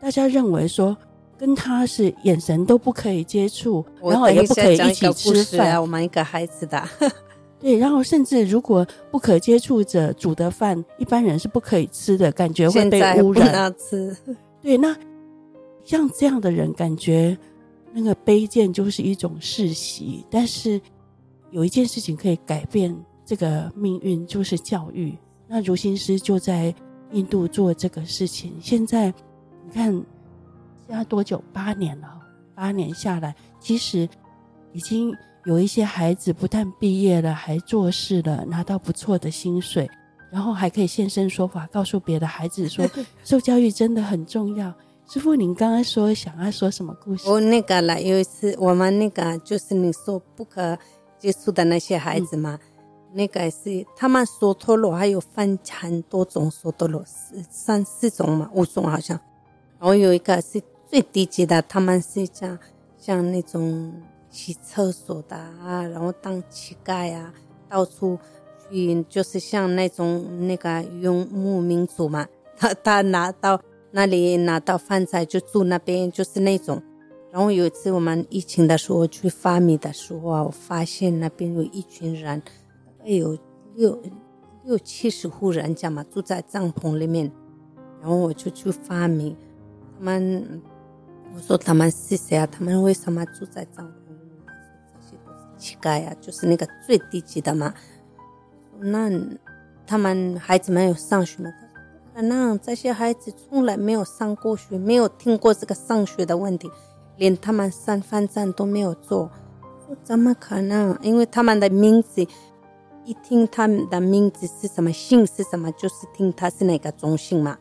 [0.00, 0.94] 大家认为说，
[1.42, 5.82] 跟他是眼神都不可以接触，然后也不可以一起吃饭。
[5.82, 6.80] 我们一个孩子的。
[7.58, 13.74] 对，然后甚至如果不可接触者煮的饭，一般人是不可以吃的，感觉会被污染。
[13.76, 14.16] 吃。
[14.60, 14.96] 对，那
[15.82, 17.36] 像这样的人，感觉
[17.92, 20.24] 那个卑贱就是一种世袭。
[20.30, 20.80] 但是
[21.50, 25.12] 有一件事情可以改变这个命运，就是教育。
[25.48, 26.72] 那如心师就在
[27.10, 28.52] 印度做这个事情。
[28.60, 29.12] 现在
[29.64, 30.04] 你看，
[30.86, 31.42] 现在多久？
[31.52, 32.20] 八年了，
[32.54, 34.08] 八年下来，其实
[34.72, 35.14] 已经。
[35.44, 39.90] 有一些孩子不但毕业了，还做事了，拿到不错的薪水，
[40.30, 42.88] 然后还可以现身说法，告诉别的孩子说，
[43.24, 44.72] 受教育真的很重要。
[45.08, 47.28] 师傅，您刚刚说想要说什么故事？
[47.28, 50.78] 我那个了，有一次我们那个就是你说不可
[51.18, 57.02] 接触的那些孩子嘛，嗯、那个是他们说陀罗还有分很多种说陀罗，
[57.50, 59.18] 三四种嘛，五种好像。
[59.80, 60.62] 然后有一个是
[60.92, 62.58] 最低级的，他们是像
[62.98, 63.90] 像那种。
[64.34, 67.34] 洗厕所的啊，然后当乞丐啊，
[67.68, 68.18] 到处
[68.70, 72.26] 去，就是像那种那个游牧民族嘛。
[72.56, 76.82] 他他拿到那里拿到饭菜就住那边，就是那种。
[77.30, 83.36] 然后有一次我们疫情的时候去发米的时候啊，我发现那边有一群人，大概有
[83.74, 84.00] 六
[84.64, 87.30] 六七十户人家嘛，住在帐篷里面。
[88.00, 89.36] 然后我就去发米，
[89.98, 90.62] 他们
[91.34, 92.46] 我说他们是谁啊？
[92.46, 94.20] 他们为什么住在帐篷里？
[94.92, 95.38] 这些都是？
[95.56, 97.72] 乞丐呀，就是那个最低级的嘛。
[98.78, 99.10] 那
[99.86, 101.50] 他们孩子们有上学吗？
[101.50, 101.68] 他说
[102.12, 106.70] 不可能，这些孩子从来没有上过学，没有听过这个上学的问题，
[107.16, 109.30] 连他们三分钟都没有做。
[109.86, 110.98] 说怎么可能？
[111.00, 112.26] 因为他们的名字，
[113.04, 117.56] 一听他们的名字是什么，姓是什么，就是听他是哪个中姓嘛。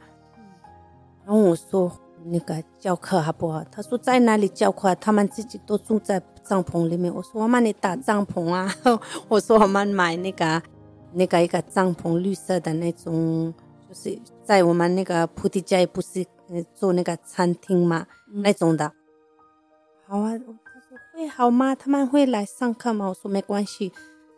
[1.26, 1.90] 然后我说。
[2.26, 3.64] 那个教课好不好？
[3.72, 4.94] 他说在哪里教课？
[4.96, 7.14] 他们自己都住在帐篷里面。
[7.14, 8.74] 我说我帮你搭帐篷啊！
[9.28, 10.62] 我说我们买那个
[11.14, 13.54] 那个一个帐篷，绿色的那种，
[13.88, 16.26] 就是在我们那个菩提迦耶不是
[16.74, 18.92] 做那个餐厅嘛，嗯、那种的。
[20.08, 21.74] 好啊，他说会好吗？
[21.74, 23.08] 他们会来上课吗？
[23.08, 23.92] 我说没关系，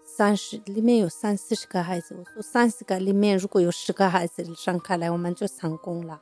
[0.05, 2.15] 三十里面有三四十个孩子。
[2.17, 6.19] 我说三十个里面如果有十个孩子上课来，我们就成功了。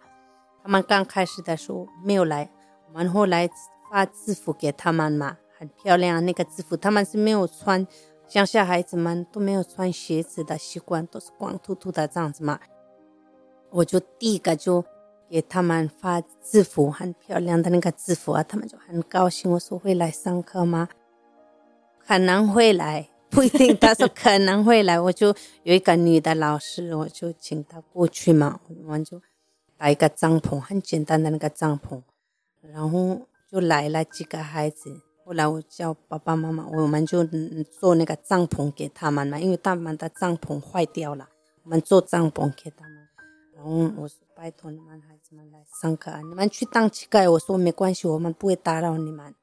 [0.64, 2.49] 他们刚开始的时候没有来，
[2.88, 3.49] 我们后来
[3.89, 7.86] 发制服给他们嘛，很漂亮那个制服，他们是没有穿，
[8.28, 12.59] 乡下孩子们都没有穿鞋子的习惯，都是光秃秃的这样子嘛。
[13.72, 14.84] 我就第一个就
[15.30, 19.49] 给他们发制服，很漂亮的那个制服啊，他们就很高兴。
[19.51, 20.89] 我说会来上课吗？
[22.05, 23.76] 可能会来，不一定。
[23.78, 25.34] 他说可能会来，我就
[25.64, 29.22] 有一个女的老师，我就请她过去嘛，我们就。
[29.82, 32.00] 搭一个帐篷，很简单的那个帐篷，
[32.62, 33.20] 然后
[33.52, 35.02] 就来了几个孩子。
[35.26, 37.28] 后来我叫爸爸妈妈，我们就
[37.80, 41.28] 做那个帐篷给他们嘛，因为他们的帐篷坏掉了，
[41.64, 43.08] 我们做帐篷给他们。
[43.56, 49.34] 然后我说：“拜托你们孩子们来上课啊，你们去当乞丐。”我说：“没关系，我们不会打扰你们。”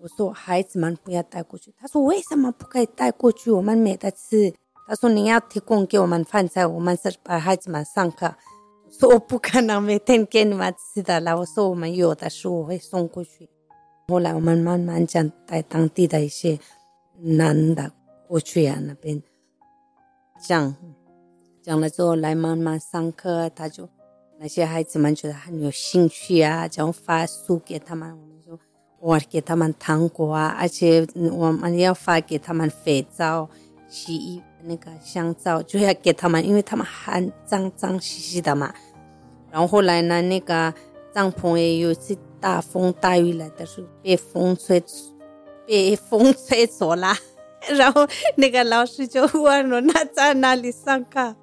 [0.00, 3.50] 我说：“孩子们不要带过去。”他说：“为什么不可以带过去？
[3.50, 4.54] 我们没得吃。”
[4.86, 8.36] 他说：“你要提供给我们饭菜，我们是把孩子们上课。”
[8.90, 11.38] 说我不可能每天给你们吃的了。
[11.38, 13.48] 我说我们有的时候我会送过去。
[14.08, 16.58] 后来我们慢慢讲带当地的一些
[17.20, 17.92] 男的
[18.26, 19.22] 过去啊，那边
[20.42, 20.74] 讲
[21.62, 23.88] 讲了之后来慢慢上课，他就
[24.38, 28.58] 那些孩子们觉得很有兴趣啊，就发书给他们，我们就
[28.98, 33.48] 我给他们糖果啊，而且我们要发给他们肥皂、
[33.88, 34.42] 洗衣。
[34.64, 38.72] 那个香皂就要给他们，因为他们很脏脏兮兮的嘛。
[39.50, 40.72] 然后后来呢，那个
[41.12, 44.82] 帐篷也有一次大风大雨来的时候，被风吹，
[45.66, 47.14] 被风吹走了。
[47.76, 48.06] 然后
[48.36, 51.34] 那个老师就问我，那在哪里上课？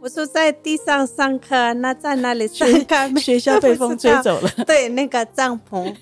[0.00, 3.08] 我说在地上上课，那在哪里上课？
[3.20, 4.50] 学校被风吹走了。
[4.66, 5.94] 对，那个帐篷，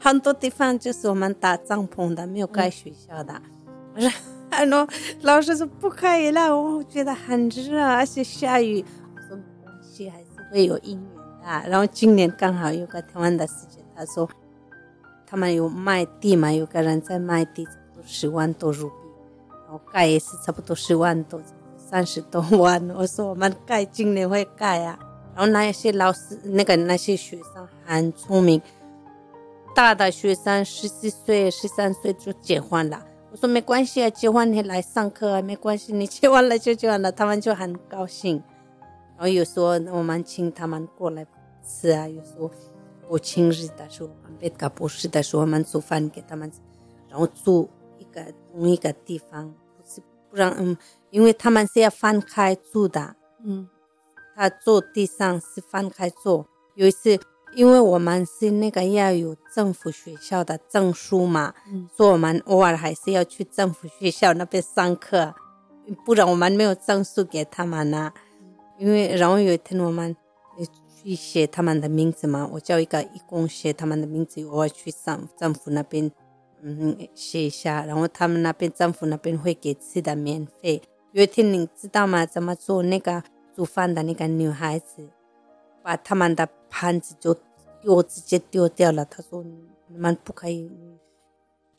[0.00, 3.40] 很多地方就是我们搭帐篷的，没有盖学校的。
[3.94, 4.00] 我
[4.50, 4.88] 说，很多
[5.22, 8.84] 老师说不可以了，我觉得很热，而且下雨。
[9.14, 11.68] 我说没关系，还是会有姻缘的。
[11.70, 14.28] 然后今年刚好有个台湾的师姐，她说
[15.26, 18.94] 他们有卖地嘛，有个人在卖地，差不多十万多卢比，
[19.64, 21.40] 然后盖也是差不多十万多。
[21.76, 24.98] 三十多万，我说我们盖今年会盖啊。
[25.34, 28.60] 然后那些老师，那个那些学生很聪明，
[29.74, 33.02] 大的学生十四岁、十三岁就结婚了。
[33.30, 38.42] 我说没关系啊，结婚你来上课啊，没关系，你结完了就结完了，他们就很高兴。
[39.16, 41.26] 然后有时候我们请他们过来
[41.62, 42.50] 吃啊，有时候
[43.06, 46.50] 国庆日的时候，别搞不是的时候，我们煮饭给他们，
[47.08, 47.68] 然后住
[47.98, 50.00] 一个同一个地方，不是
[50.30, 50.76] 不让嗯。
[51.10, 53.66] 因为他们是要分开住的，嗯，
[54.36, 56.46] 他坐地上是分开坐。
[56.74, 57.18] 有一次，
[57.54, 65.34] 因为我们是那个要有政府学校的证书嘛，嗯，所以我们偶尔还是要去政府学校那边上课，
[66.04, 68.12] 不然我们没有证书给他们呢。
[68.78, 70.14] 因为然后有一天我们
[71.02, 76.10] 去写他们的名字嘛，我叫一个义工写他们的名字，偶尔去上政府那边，
[76.62, 80.80] 嗯，写一下，然后他们那边政府那边会给吃的免费。
[81.12, 82.24] 有一天，你知道吗？
[82.24, 83.22] 怎么做那个
[83.56, 85.08] 煮饭的那个女孩子，
[85.88, 87.34] 把他们的盘子就
[87.80, 89.06] 丢，直接丢掉了。
[89.06, 89.42] 他说
[89.88, 90.70] ：“你们不可以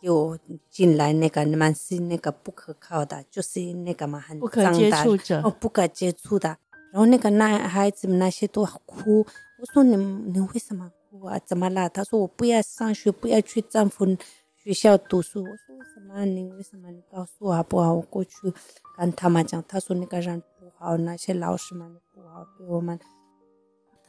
[0.02, 0.36] 给我
[0.68, 6.58] 进来，那个你们是那个不可靠的，就是那个嘛，很脏的，不可接触者哦，不可接触的。”
[6.92, 9.24] 然后那个男孩子们那些都哭。
[9.60, 11.38] 我说：“你你为什么哭啊？
[11.46, 14.08] 怎么了？”他说：“我不要上学，不要去政府
[14.56, 16.26] 学校读书。”我说：“为什么？
[16.26, 16.90] 你为什么？
[16.90, 17.94] 你告诉我好不好？
[17.94, 18.52] 我过去。”
[18.98, 23.00] 跟他们讲，他说那个人不好，那些老师们不好对我们。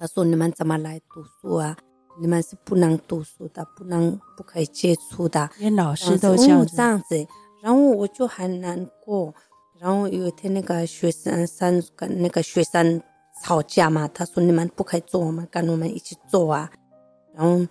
[0.01, 1.77] 他说你们怎么来读书啊？
[2.19, 5.51] 你们是不能读书的，不能不可以接触的。
[5.59, 7.27] 连老师都这样子，这样子。
[7.63, 9.35] 然后我就很难过。
[9.79, 13.03] 然后有一天那个学生三跟那个学生
[13.43, 16.71] 吵架嘛，他说你们不可以做，我们跟我们一起做啊。
[17.35, 17.67] 然后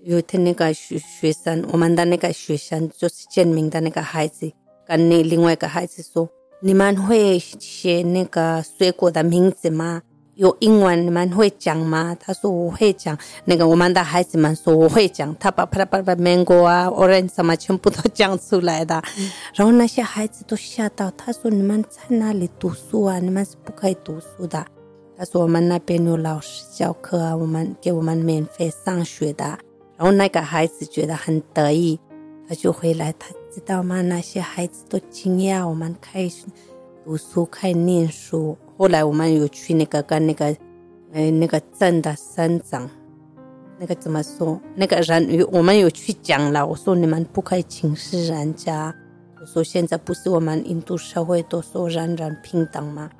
[0.00, 4.50] 有一天那个学学生，我们的那个学生就是建明的那个孩子，
[4.86, 6.26] 跟那另外一个孩子说。
[6.60, 10.00] 你们会写那个水果的名字吗？
[10.36, 12.16] 有英文你们会讲吗？
[12.20, 13.16] 他说我会讲。
[13.44, 19.00] 那个我们的孩子们说我会讲，他把啪啪啪 mango 啊，orange 什么全部都讲出来的。
[19.16, 23.18] 嗯、然后那些孩子都吓到，他说你们在哪里读书啊？
[23.18, 24.66] 你们是不可以读书的。
[25.16, 29.44] 他说我们那边有老师教课啊，我们给我们免费上学的。
[29.96, 31.98] 然后那个孩子觉得很得意，
[32.48, 33.28] 他就回来他。
[33.54, 34.02] 知道吗？
[34.02, 36.46] 那些孩子都惊讶，我们开始
[37.04, 38.58] 读书，开始念书。
[38.76, 40.46] 后来我们有去那个跟那个，
[41.12, 42.90] 呃，那个镇的省长，
[43.78, 44.60] 那个怎么说？
[44.74, 46.66] 那个人有我们有去讲了。
[46.66, 48.94] 我说你们不可以轻视人家。
[49.40, 53.10] 我说现在不是我们印度社会都说人人平等吗？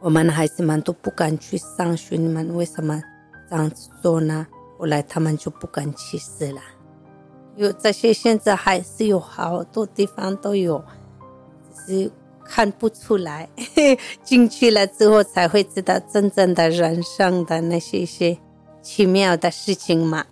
[0.00, 3.02] 我们孩子们都不敢去上学，你们为什么
[3.50, 4.46] 这样子做呢？
[4.78, 6.60] 后来他们就不敢歧视了。
[7.56, 10.82] 有这些，现在还是有好多地方都有，
[11.86, 12.10] 只是
[12.44, 13.48] 看不出来。
[14.22, 18.36] 进去了之后才会知道真正的人生的那些些
[18.80, 20.24] 奇妙的事情嘛。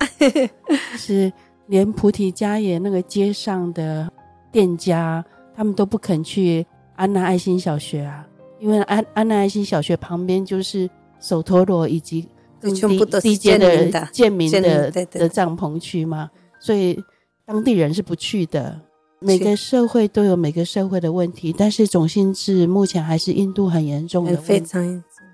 [0.97, 1.33] 是
[1.67, 4.11] 连菩提迦耶那个街上的
[4.51, 8.27] 店家，他们都不肯去安娜爱心小学啊，
[8.59, 10.89] 因为安安娜爱心小学旁边就是
[11.21, 12.29] 首陀罗以及
[12.61, 16.31] 低全部都是低阶的贱民的的帐篷区嘛。
[16.59, 17.03] 所以
[17.47, 18.81] 当地人是不去的。
[19.21, 25.27] 每个社会都有每个社会的问题，但是种姓制目前还是印度很严重的问题，非常严重。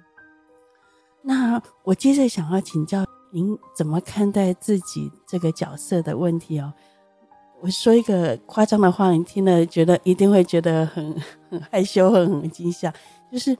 [1.22, 6.72] 那我接着想要请教您，怎么看待自己这个角色的问题哦？
[7.60, 11.14] 我说一个夸张的话，你听了觉得一定会觉得很
[11.48, 12.92] 很害羞，很很惊吓。
[13.30, 13.56] 就是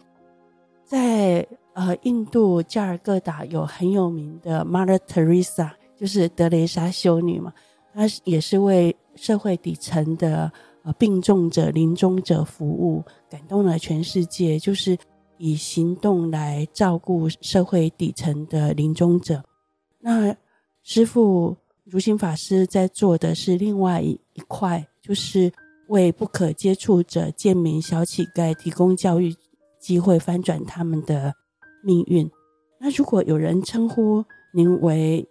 [0.85, 5.71] 在呃印度加尔各答有很有名的 Mother Teresa。
[5.99, 7.51] 就是德蕾莎修女嘛，
[7.97, 14.59] 他也是为社会底层的呃病重者、临终者服务，感动了全世界。
[14.59, 14.99] 就是
[15.39, 19.43] 以行动来照顾社会底层的临终者。
[19.99, 20.37] 那
[20.83, 25.51] 师父如心法师在做的是另外一一块，就是
[25.89, 29.35] 为不可接触者、贱民、小乞丐提供教育
[29.81, 31.33] 机会，翻转他们的
[31.83, 32.31] 命运。
[32.79, 34.23] 那如果有人称呼
[34.53, 35.27] 您为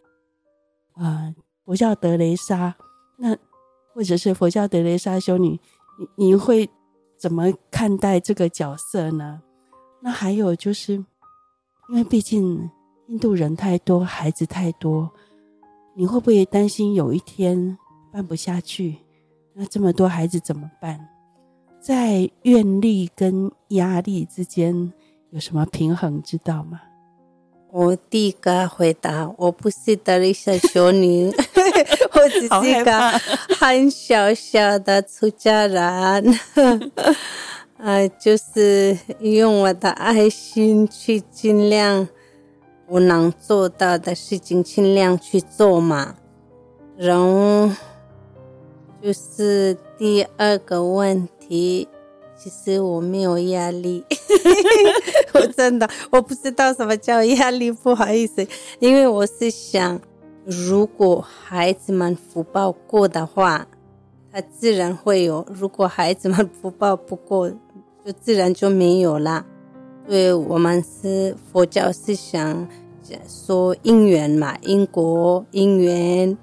[0.94, 1.36] 啊、呃，
[1.66, 2.76] 佛教德雷莎，
[3.18, 3.36] 那
[3.94, 5.60] 或者是佛教德雷莎修女，
[6.16, 6.70] 你你会
[7.18, 9.42] 怎么看待这个角色呢？
[10.02, 10.94] 那还有就是，
[11.90, 12.70] 因为毕竟
[13.08, 15.12] 印度人太多，孩子太多，
[15.96, 17.78] 你会不会担心有一天
[18.12, 18.98] 办不下去？
[19.54, 21.10] 那这么多孩子怎么办？
[21.82, 24.94] 在愿力跟压力之间
[25.32, 26.82] 有什么平衡，知道吗？
[27.72, 31.30] 我第一个回答，我不是德丽莎修女，
[32.14, 33.10] 我只是一个
[33.60, 36.40] 很小小的出家人，
[37.78, 42.08] 呃，就是用我的爱心去尽量
[42.88, 46.16] 我能做到的事情，尽量去做嘛。
[46.98, 47.70] 然后
[49.04, 51.88] 就是第二个问题。
[52.38, 54.04] 其实我没有压力，
[55.34, 58.46] 我真的我不知道什么叫压力，不好意思，
[58.78, 60.00] 因为我是想，
[60.46, 63.68] 如果孩子们福报过的话，
[64.32, 67.50] 他自然会有；如果孩子们福报不过，
[68.06, 69.44] 就自然就没有了。
[70.08, 72.68] 所以我们是佛教思想
[73.28, 76.38] 说因缘嘛，因果、因缘，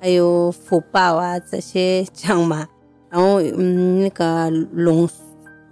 [0.00, 2.66] 还有福报啊这些讲嘛。
[3.10, 5.06] 然后，嗯，那个龙，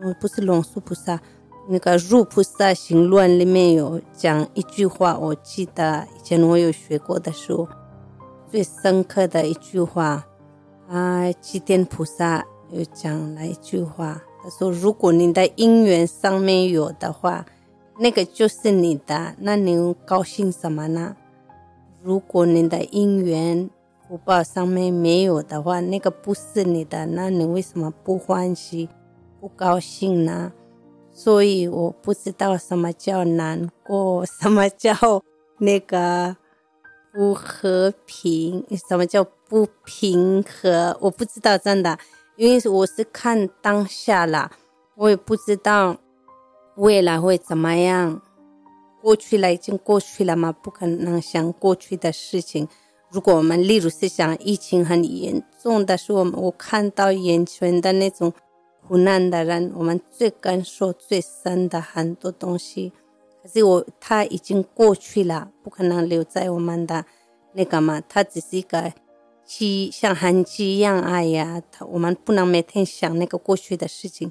[0.00, 1.18] 嗯，不是龙树菩萨，
[1.66, 7.66] 那个《入菩萨行论》里面有讲一句话，我记得以前我有学过的书，
[8.50, 10.26] 最深刻的一句话
[10.88, 17.46] 啊，寂天菩萨有讲了一句话，他说：“如果你的因缘上面有的话，
[17.98, 21.16] 那个就是你的，那你高兴什么呢？
[22.02, 23.70] 如果你的因缘……”
[24.06, 28.86] 福报上面没有的话，那个不是你的，那你为什么不欢喜、
[29.40, 30.52] 不高兴呢？
[31.14, 34.92] 所以我不知道什么叫难过，什么叫
[35.58, 36.36] 那个
[37.12, 41.96] 不和平，什么叫不平和，我不知道真的，
[42.36, 44.50] 因为我是看当下啦，
[44.96, 45.96] 我也不知道
[46.74, 48.20] 未来会怎么样。
[49.00, 52.66] 过去了已经过去了嘛，不可能想过去的事情。
[53.12, 58.32] 如果我们例如是想疫情很严重的时候，我看到眼前的那种
[58.86, 62.92] 苦难的人，我们最感受最深的很多东西。
[63.42, 67.04] 可是我他已经过去了，不可能留在我们的
[67.54, 68.02] 那个嘛。
[68.06, 68.92] 他只是一个
[69.44, 71.00] 记，像痕迹一样。
[71.00, 74.30] 哎呀，他我们不能每天想那个过去的事情，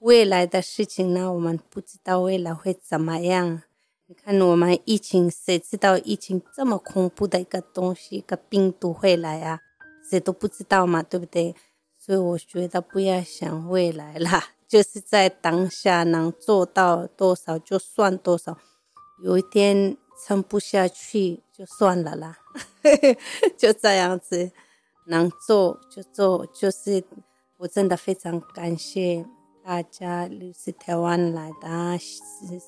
[0.00, 3.62] 未来的事情呢，我们不知道未来会怎么样。
[4.08, 9.60] 你看，我们疫情，谁知道疫情这么恐怖的一个东西，一个病毒会来啊？
[10.08, 11.54] 谁都不知道嘛，对不对？
[12.06, 18.56] 所以我觉得不要想未来啦，就是在当下能做到多少就算多少。
[19.24, 22.38] 有一天撑不下去就算了啦，
[23.58, 24.52] 就这样子，
[25.08, 26.46] 能做就做。
[26.54, 27.02] 就是
[27.56, 29.26] 我真的非常感谢
[29.64, 31.98] 大家，又是台湾来的。
[31.98, 32.62] 师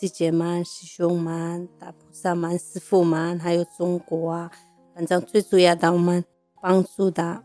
[0.00, 4.50] 师姐们、师兄们、大菩萨们、师父们，还有中国啊，
[4.94, 6.24] 反正最主要的，我们
[6.62, 7.44] 帮助的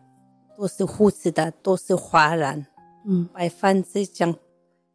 [0.57, 2.65] 都是护士的，都是华人。
[3.05, 4.33] 嗯，百分之讲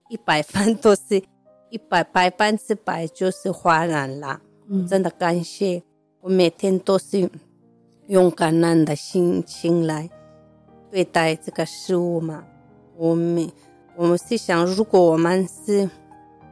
[0.09, 1.23] 一百分都是
[1.71, 4.41] 一百百分之百就是华人啦。
[4.69, 5.83] 嗯，真的感谢，
[6.21, 7.31] 我每天都是
[8.07, 10.09] 用感恩的心情来
[10.91, 12.45] 对待这个事物嘛。
[12.97, 13.51] 我们
[13.97, 15.89] 我们是想，如果我们是。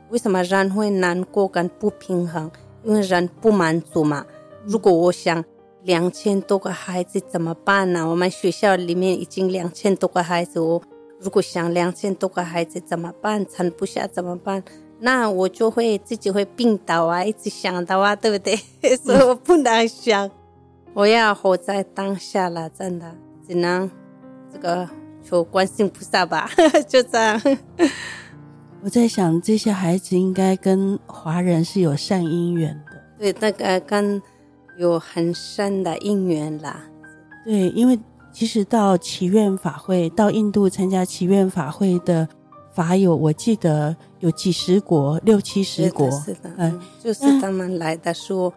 [0.09, 2.49] 为什么人会难过跟不平衡？
[2.85, 4.25] 因为人不满足嘛。
[4.65, 5.45] 如果我想
[5.87, 8.09] 两千多个孩子怎么办呢？
[8.11, 10.83] 我们学校里面已经两千多个孩子，我
[11.21, 13.47] 如果想两千多个孩子怎么办？
[13.47, 14.61] 撑不下怎么办？
[14.99, 18.57] 那我就会自己会病倒啊，一直想的啊，对不对？
[18.99, 20.29] 所以我不能想，
[20.93, 23.15] 我要活在当下了，真的
[23.47, 23.89] 只能
[24.53, 24.89] 这个
[25.23, 26.51] 求观世音菩萨吧，
[26.89, 27.41] 就这样。
[28.83, 33.01] 我在想，这些孩子应该跟华人是有善因缘的。
[33.19, 34.21] 对，那个跟
[34.79, 36.83] 有很深的因缘啦。
[37.45, 37.99] 对，因为
[38.33, 42.29] 其实到祈愿法会，到印度参加祈愿法会的
[42.73, 46.11] 法友，我记得有几十国，六七十国。
[46.11, 48.53] 是的，嗯，就是他们来的时候，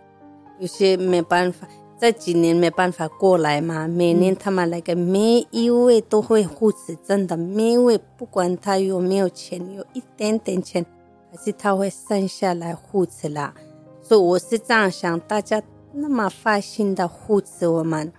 [0.59, 1.67] 有些没办法。
[2.01, 10.85] 这几年没办法过来嘛，每年他们来个，每一位都会护持，真的，每一位不管他有没有钱，有一点点钱，
[11.29, 13.53] 还是他会剩下来护持啦。
[14.01, 15.61] 所以我是这样想，大家
[15.93, 18.11] 那么发心的护持我们，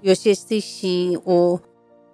[0.00, 1.60] 有些是洗我，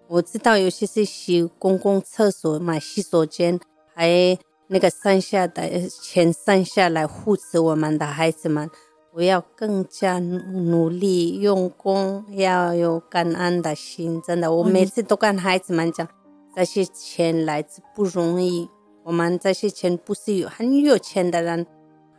[0.09, 3.61] 我知道有些是洗公共厕所嘛，洗手间，
[3.95, 4.39] 还
[4.69, 8.71] 那个剩下的钱剩下来护持我们的孩子们。
[9.13, 14.21] 我要更加努力用功，要有感恩的心。
[14.21, 16.09] 真的，我每次都跟孩子们讲，
[16.57, 18.69] 这些钱来之不容易，
[19.05, 21.65] 我们这些钱不是有很有钱的人，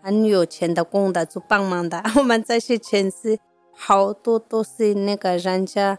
[0.05, 1.99] 很有钱的供的就帮忙的。
[2.15, 3.39] 我们这些钱是
[3.73, 5.97] 好多都是那个人家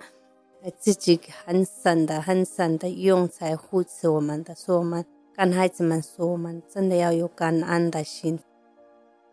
[0.79, 4.55] 自己很省的、很省的用才扶持我们的。
[4.55, 5.05] 所以我们
[5.35, 8.39] 跟孩子们说，我们真的要有感恩的心。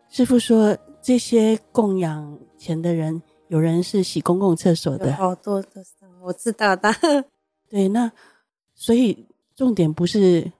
[0.08, 6.92] 师傅说，这些供养钱的人，有人是洗公共厕所的，好多都是我知道的。
[7.70, 8.10] 对，那
[8.74, 10.50] 所以重点不是。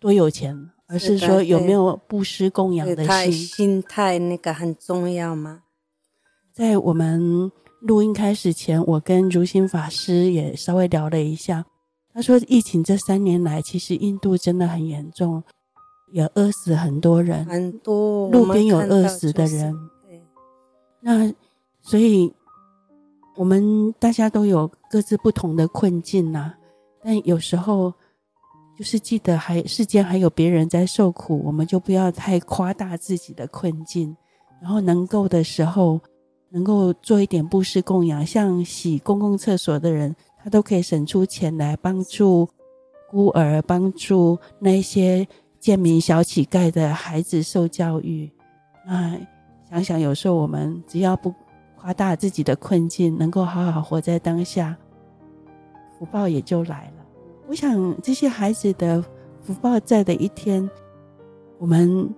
[0.00, 5.62] 多有钱，而是说有没有布施供养的心，心态那个很重要吗？
[6.52, 11.64] 在我们录音开始前，我跟如心法师也稍微聊了一下。
[12.12, 15.42] 他说，疫情这三年来，其实印度真的很严重，
[16.12, 19.74] 也饿死很多人，很多路边有饿死的人。
[20.06, 20.22] 对，
[21.00, 21.32] 那
[21.80, 22.32] 所以
[23.36, 26.54] 我们大家都有各自不同的困境呐、啊，
[27.02, 27.94] 但有时候。
[28.76, 34.16] 就是记得还世间还有别人在受苦，我们就不要太夸大自己的困境，
[34.60, 36.00] 然后能够的时候，
[36.50, 42.48] 能够做一点布施供养，像洗公共厕所的人，他都可以省出钱来帮助
[43.08, 45.26] 孤儿，帮助那些
[45.60, 48.28] 贱民小乞丐的孩子受教育。
[48.86, 49.16] 啊，
[49.70, 51.32] 想想有时候我们只要不
[51.76, 54.76] 夸大自己的困境，能够好好活在当下，
[55.96, 56.93] 福报也就来了。
[57.46, 59.04] 我想这些孩子的
[59.42, 60.68] 福报在的一天，
[61.58, 62.08] 我们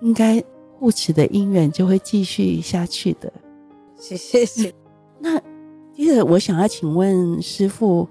[0.00, 0.42] 应该
[0.78, 3.32] 护持的因缘就会继续下去的。
[3.96, 4.72] 谢谢谢。
[5.18, 5.40] 那
[5.94, 8.06] 接着我想要请问师傅，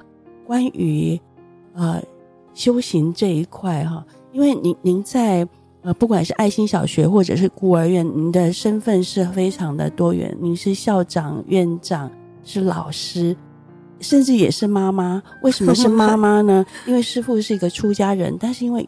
[0.47, 1.19] 关于
[1.73, 2.01] 呃
[2.53, 5.47] 修行这一块哈，因为您您在
[5.83, 12.11] 呃不管是爱心小学或者是孤儿院，您的身份是非常的多元，您是校长、院长，
[12.43, 13.37] 是老师。
[14.05, 16.65] 甚至也是妈妈，为什么是妈妈呢？
[16.85, 18.87] 因为师傅是一个出家人，但是因为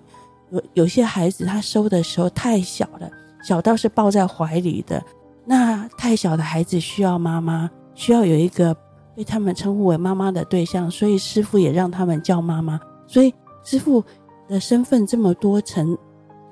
[0.51, 3.09] 有有些孩子他收的时候太小了，
[3.43, 5.03] 小到是抱在怀里的，
[5.43, 8.75] 那太小的孩子需要妈妈，需要有一个
[9.15, 12.79] 被他们称呼为妈妈的对象，所以师傅也让他们叫妈妈。
[13.07, 14.03] 所以师傅
[14.47, 15.97] 的身份这么多层，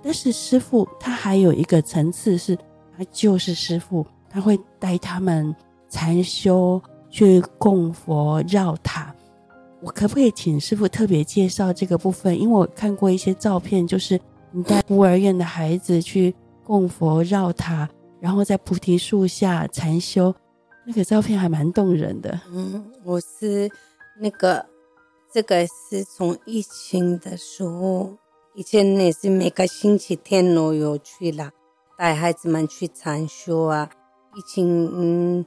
[0.01, 2.57] 但是师傅他还有一个层次是，
[2.97, 5.55] 他就是师傅，他会带他们
[5.89, 6.81] 禅修。
[7.15, 9.15] 去供佛绕塔，
[9.79, 12.37] 我可不可以请师傅特别介绍这个部分？
[12.37, 14.19] 因为我看过一些照片，就是
[14.51, 17.87] 你带孤儿院的孩子去供佛绕塔，
[18.19, 20.35] 然后在菩提树下禅修，
[20.85, 22.37] 那个照片还蛮动人的。
[22.51, 23.71] 嗯，我是
[24.19, 24.65] 那个，
[25.31, 28.17] 这个是从疫情的时候，
[28.55, 31.51] 以前也是每个星期天都有去了，
[31.97, 33.89] 带孩子们去禅修啊。
[34.35, 35.45] 疫情嗯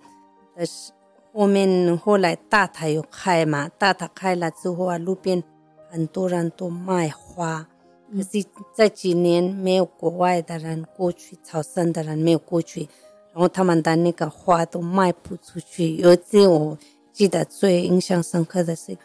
[0.57, 0.93] 的时。
[1.39, 5.41] 后面后来大塔有开嘛，大塔开了之后啊，路边
[5.89, 7.65] 很多人都卖花，
[8.13, 12.89] 可是这几年没有国外的人过去，朝圣的人没有过去，
[13.33, 15.95] 然后他们的那个花都卖不出去。
[15.95, 16.77] 有一次我
[17.13, 18.99] 记得最印象深刻的是，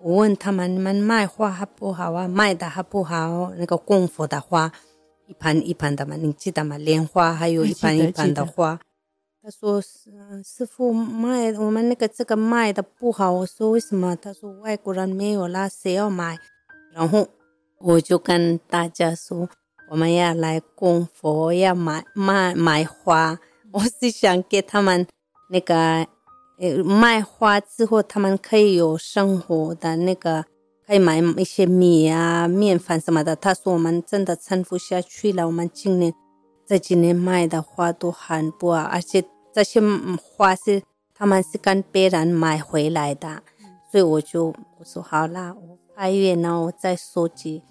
[0.00, 2.28] 我问他们：你们卖花好不好啊？
[2.28, 3.50] 卖的好不好？
[3.56, 4.70] 那个供佛的花，
[5.26, 6.78] 一盘一盘的嘛，你记得吗？
[6.78, 8.78] 莲花还有一盘一盘的花。
[9.42, 10.10] 他说：“是
[10.44, 16.38] 师傅卖我们那个这个卖的不好。”我说：“为什么？”他说：“外国人没有啦，谁要买？”
[16.92, 17.26] 然后
[17.78, 19.48] 我就跟大家说
[19.90, 23.40] ：“我们要来供佛，要买买买花。”
[23.72, 25.06] 我是想给他们
[25.48, 26.06] 那个
[26.58, 30.44] 呃卖花之后，他们可以有生活的那个，
[30.86, 33.34] 可以买一些米啊、面粉什么的。
[33.34, 36.12] 他说：“我们真的撑不下去了，我们今年。”
[36.70, 39.80] 这几年卖的花都很不好，而且这些
[40.16, 40.80] 花是
[41.12, 43.42] 他们是跟别人买回来的，
[43.90, 47.64] 所以我就我说好啦，我八月呢，我再收集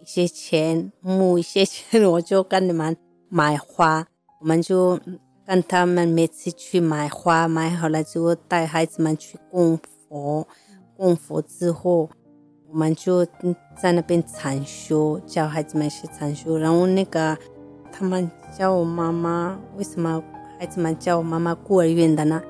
[0.00, 2.96] 一些钱，募一些钱，我就跟你们
[3.28, 4.06] 买花。
[4.40, 5.00] 我们就
[5.44, 9.76] 跟他们每次去买花，买好了之后带孩子们去供
[10.08, 10.46] 佛，
[10.96, 12.08] 供佛之后，
[12.68, 13.26] 我们就
[13.76, 17.36] 在那边禅修，教孩子们去禅修，然后那个。
[17.92, 20.22] 他们叫我妈妈，为什么
[20.58, 22.42] 孩子们叫我妈妈孤儿院的呢？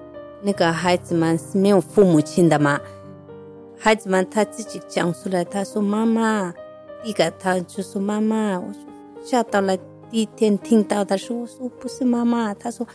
[0.43, 2.80] 那个孩子们是没有父母亲的嘛？
[3.78, 6.53] 孩子们他自己讲出来，他说妈妈，
[7.05, 8.66] 一个他就说妈妈，我
[9.22, 9.76] 吓到了。
[10.09, 12.87] 第一天听到的时候，我说不是妈妈，他说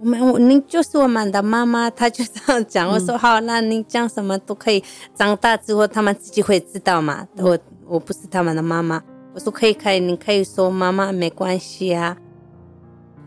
[0.00, 2.90] 我们我您就是我们的妈妈，他就这样讲。
[2.90, 4.82] 我说好，那您讲什么都可以，
[5.14, 7.26] 长大之后他们自己会知道嘛。
[7.36, 9.00] 我我不是他们的妈妈。
[9.36, 12.16] 我说可以，可以，你可以说妈妈没关系啊。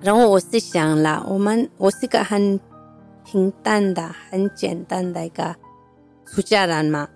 [0.01, 2.60] 然后我是想了，我们我是个很
[3.24, 5.55] 平淡的、很简单的一个
[6.26, 7.07] 出家人嘛。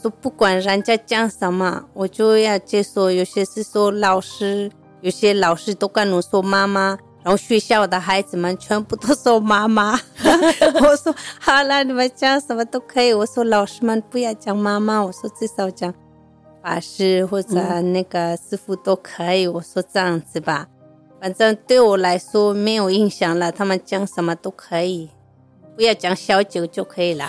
[0.00, 3.10] 说不管人家讲什么，我就要接受。
[3.10, 4.70] 有些是说老师，
[5.02, 9.92] 有些老师都跟我说妈妈，然后学校的孩子们全部都说妈妈。
[10.80, 13.12] 我说好了，你们讲什么都可以。
[13.12, 15.92] 我说老师们不要讲妈妈，我说至少讲
[16.62, 19.46] 法师或者那个师傅都可以。
[19.46, 20.68] 我说这样子吧，
[21.20, 25.10] 反正对我来说没有影响了，他们讲什么都可以，
[25.74, 27.26] 不要讲小九就可以了。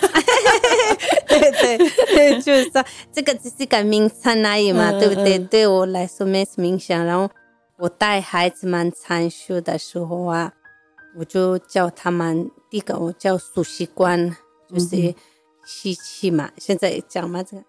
[1.28, 1.78] 对
[2.14, 5.38] 对， 就是说这个只是个名称而已嘛，对不对？
[5.38, 7.04] 对我来说没什么影响。
[7.04, 7.28] 然后
[7.78, 10.52] 我带孩子们禅修的时候啊，
[11.18, 14.36] 我就教他们第一个我叫数息观，
[14.68, 15.14] 就是
[15.64, 16.50] 吸气嘛。
[16.58, 17.62] 现在讲嘛，这个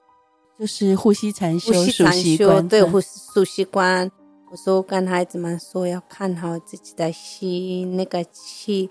[0.60, 4.10] 就是呼吸禅修，呼吸禅修对，呼吸呼吸观。
[4.52, 8.90] 我说跟孩子们说要看好自己的心那个气。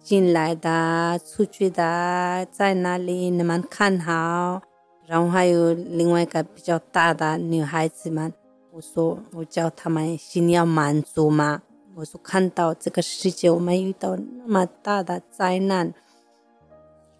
[0.00, 3.28] 进来的、出去的在哪里？
[3.28, 4.62] 你们看好。
[5.06, 8.32] 然后还有另外一个比较大的女孩子们，
[8.70, 11.60] 我说我叫他们心要满足嘛。
[11.94, 15.92] 我说看到这个世界，我们遇到那么大的灾难，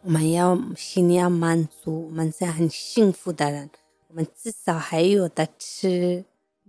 [0.09, 2.07] 我们要心里要满足。
[2.07, 3.69] 我们是很幸福的人，
[4.09, 6.25] 我们至少还有的吃，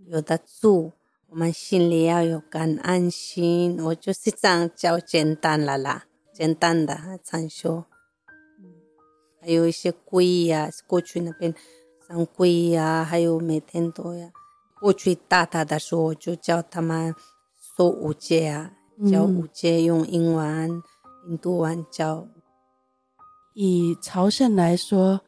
[0.08, 0.92] 有的住。
[1.30, 3.82] 我们心里要有感恩心。
[3.82, 6.04] 我就是这样教简单了啦。
[6.34, 7.86] 简单的禅修，
[9.40, 11.56] 还有一些皈呀，过去那边
[12.10, 14.30] 上皈呀，还有每天都要。
[14.82, 17.16] 过去大大的时候，我就教他们
[17.58, 18.74] 说五戒啊，
[19.10, 20.84] 教五戒用英文、嗯、
[21.30, 22.28] 印度文教。
[23.62, 25.20] 以朝圣来说，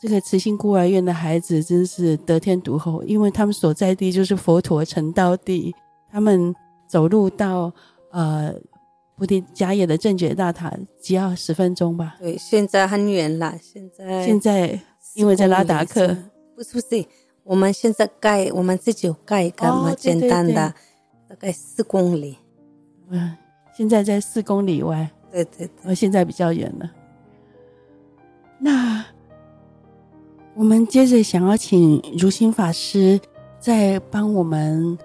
[0.00, 5.74] 这个慈心孤儿院的孩子真是得天独厚，因为他们所在地就是佛陀成道地，
[6.12, 6.54] 他们
[6.86, 7.72] 走路到
[8.12, 8.54] 呃。
[9.16, 12.14] 菩提迦叶的正觉大塔只要十分钟吧？
[12.20, 13.58] 对，现在很远了。
[13.60, 14.80] 现在现在
[15.14, 16.16] 因为在拉达克，
[16.54, 17.04] 不是不是，
[17.42, 20.72] 我们现在盖，我们自己盖一个嘛，简单的，
[21.28, 22.38] 大概四公里。
[23.10, 23.36] 嗯，
[23.76, 25.10] 现在在四公里外。
[25.32, 26.88] 对对对，我现在比较远了。
[28.58, 29.04] 那
[30.54, 33.20] 我们接着想要请如心法师
[33.58, 34.98] 再帮我们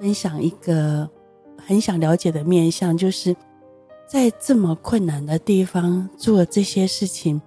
[0.00, 1.08] 分享一个
[1.56, 3.36] 很想了解的面向，就是。
[4.10, 7.38] 在这么困难的地方做这些事情，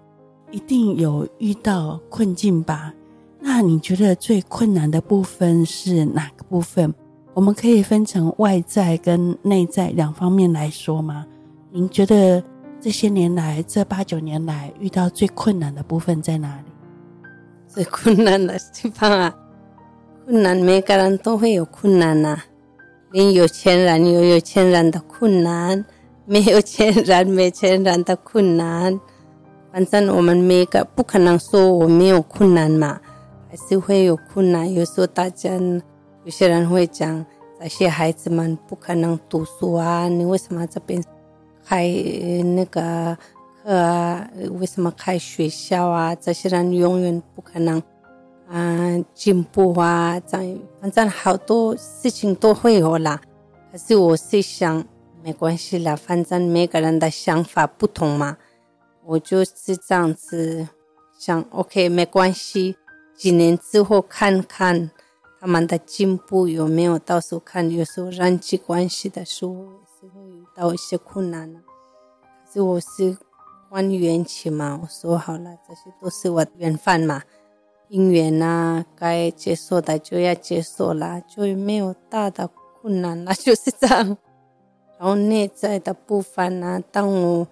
[0.52, 2.94] 一定有遇到困境吧？
[3.40, 6.94] 那你觉得最困难的部分是哪个部分？
[7.34, 11.26] 我们可以分成外在跟内在两方面来说吗？
[11.72, 12.44] 您觉得
[12.82, 16.72] 这些年来，这八九年来遇到最困难的部分在哪里？
[17.68, 19.34] 最困难的地方啊，
[20.26, 22.46] 困难每个人都会有困难呐、啊，
[23.12, 25.86] 连有钱人有有钱人的困难。
[26.26, 29.00] 没有钱人，没钱人的困难。
[29.72, 33.00] 反正我们每个不可能说我没有困难嘛，
[33.50, 34.72] 还是会有困难。
[34.72, 35.52] 有时候大家
[36.24, 37.26] 有些人会讲，
[37.60, 41.04] 这些孩子们不可能读书啊，你为什么这边
[41.72, 41.88] 开
[42.44, 43.18] 那个
[43.64, 44.30] 课啊？
[44.60, 46.14] 为什么开学校啊？
[46.14, 47.82] 这些人永远不可能
[48.50, 50.20] 啊进步啊！
[50.20, 53.22] 这样反正好多事情都会有啦。
[53.72, 54.86] 可是我是想。
[55.24, 58.36] 没关系啦，反正每个人的想法不同嘛。
[59.06, 60.68] 我就是这样子
[61.16, 62.76] 想，OK，没关系。
[63.16, 64.90] 几年之后看看
[65.40, 67.70] 他们的进步有没有，到时候看。
[67.70, 71.54] 有时候人际关系的时候也是会遇到一些困难。
[71.54, 73.16] 可是我是
[73.70, 77.22] 还缘起嘛，我说好了，这些都是我的缘分嘛，
[77.88, 82.50] 因缘啊，该接受的就要接受了，就没有大的
[82.82, 84.18] 困难了， 就是这样。
[84.98, 87.48] 然后内在的部分呢，当我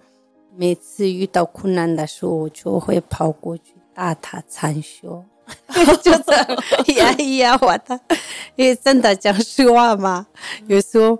[0.56, 5.24] 每次遇到困难的时候，我就会跑过去大塔禅修，
[6.02, 6.46] 就这样
[6.96, 7.98] 压一压我的，
[8.56, 10.26] 因为真的讲实话嘛，
[10.66, 11.16] 有时候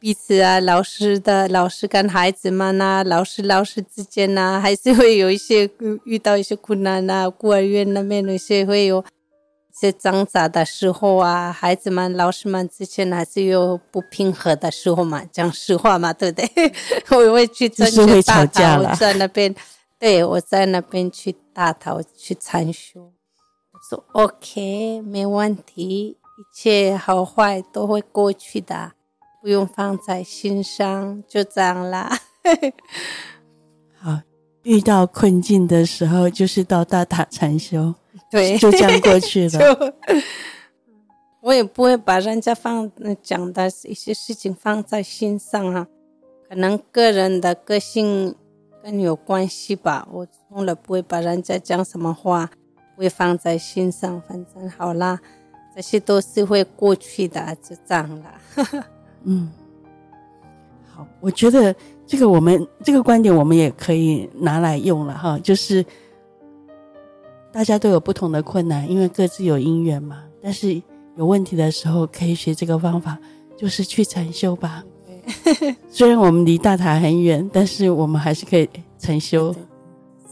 [0.00, 5.70] 彼此啊，老师的老师跟孩子们呐、老师老师之间呐、还是会有一些
[6.04, 9.04] 遇到一些困难呐、孤儿院那边那些会有。
[9.72, 16.72] 些挣扎的时候啊，孩子们、老师们之间还是有不平和的时候嘛，讲实话嘛，对不对？
[17.16, 19.54] 我会去争取大头，我在那边，
[19.98, 23.10] 对，我在那边去大头去禅修。
[23.88, 28.92] 说 OK，没问题，一切好坏都会过去的，
[29.40, 32.18] 不用放在心上，就这样啦。
[33.96, 34.20] 好，
[34.62, 37.94] 遇到困境的时候，就是到大塔禅修。
[38.30, 39.94] 对，就这样过去了。
[41.40, 42.90] 我也不会把人家放
[43.22, 45.86] 讲的一些事情放在心上啊。
[46.48, 48.34] 可能个人的个性
[48.82, 50.06] 跟你有关系吧。
[50.12, 52.50] 我从来不会把人家讲什么话，
[52.94, 54.20] 不会放在心上。
[54.28, 55.18] 反正好啦，
[55.74, 58.34] 这些都是会过去的，就这样了。
[59.24, 59.50] 嗯，
[60.86, 61.74] 好，我觉得
[62.06, 65.84] 这个我们这个观点我们也可以拿来用了哈，就是
[67.52, 70.24] 大家都有不同的困难，因为各自有因缘嘛。
[70.42, 70.80] 但是
[71.16, 73.18] 有问题的时候，可以学这个方法，
[73.56, 74.82] 就是去禅修吧。
[75.88, 78.68] 虽然我们离大塔很远，但是我们还是可以
[78.98, 79.52] 禅修。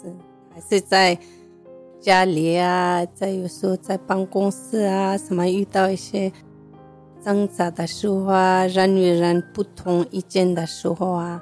[0.01, 0.13] 是，
[0.53, 1.17] 还是在
[2.01, 6.33] 家里啊，在有时候在办公室啊，什么遇到一些
[7.29, 11.39] 挣扎的时候啊，人与人不同意见的时候啊，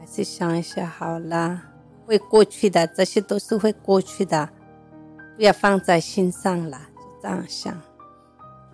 [0.00, 1.62] 还是想一下好啦，
[2.04, 4.48] 会过去的，这些都是会过去的，
[5.36, 7.80] 不要放在心上了，就这样想。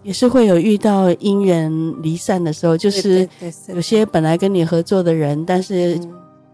[0.03, 1.70] 也是会有遇到因缘
[2.01, 3.28] 离散的时候，就是
[3.66, 6.01] 有些本来跟你合作的人，但是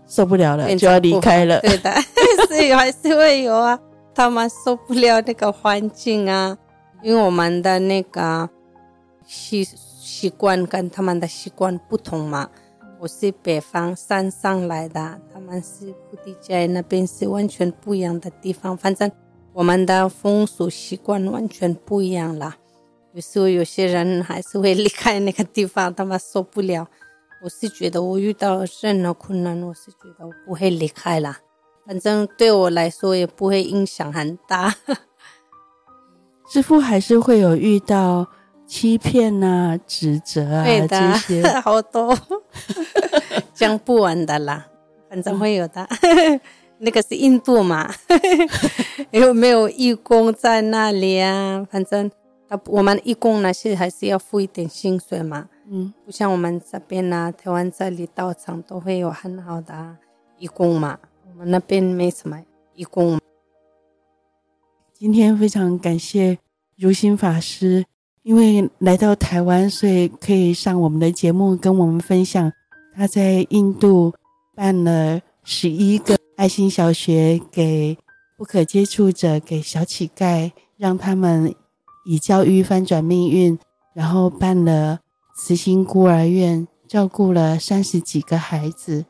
[0.08, 1.60] 受不了了，嗯、就要离开了。
[1.60, 1.94] 对的，
[2.48, 3.78] 所以还是会有啊，
[4.12, 6.58] 他们受不了那个环境啊，
[7.00, 8.50] 因为我们的那个
[9.26, 9.66] 习
[10.14, 12.48] 习惯跟他们的习惯不同嘛。
[13.00, 19.10] 我是北方山上来的，他们是菩提迦那边是完全不一样的地方，反正
[19.52, 22.54] 我们的风俗习惯完全不一样了。
[23.12, 26.86] 有时候有些人还是会离开那个地方，他们受不了。
[27.42, 31.38] 我是觉得我遇到任何困难，我是觉得我不会离开了。
[31.84, 34.76] 反正对我来说也不会影响很大。
[36.48, 38.28] 师父还是会有遇到
[38.66, 42.16] 欺骗啊、指责啊这些， 好多
[43.54, 44.66] 讲不完的啦。
[45.08, 45.88] 反正会有的，
[46.78, 47.88] 那个是印度嘛，
[49.10, 51.66] 有没有义工在那里啊？
[51.70, 52.10] 反正。
[52.66, 59.96] 我们义工那些还是要付一点薪水嘛，嗯，不像我们这边呢、啊，台湾这里道场都会有很好的
[60.38, 60.96] 义工嘛，
[61.28, 62.40] 我们那边没什么
[62.74, 63.18] 义工。
[64.92, 66.38] 今天非常感谢
[66.76, 67.84] 如心法师，
[68.24, 72.52] 因为来到台湾，所以可以上我们的节目，跟我们分享
[72.96, 74.12] 他在印度
[74.56, 77.96] 办了十一个爱心小学，给
[78.36, 81.54] 不可接触者，给小乞丐，让他们。
[82.06, 83.58] 以教育翻转命运，
[83.94, 85.00] 然后办了
[85.34, 89.06] 慈心孤儿院，照顾了三十几个孩子。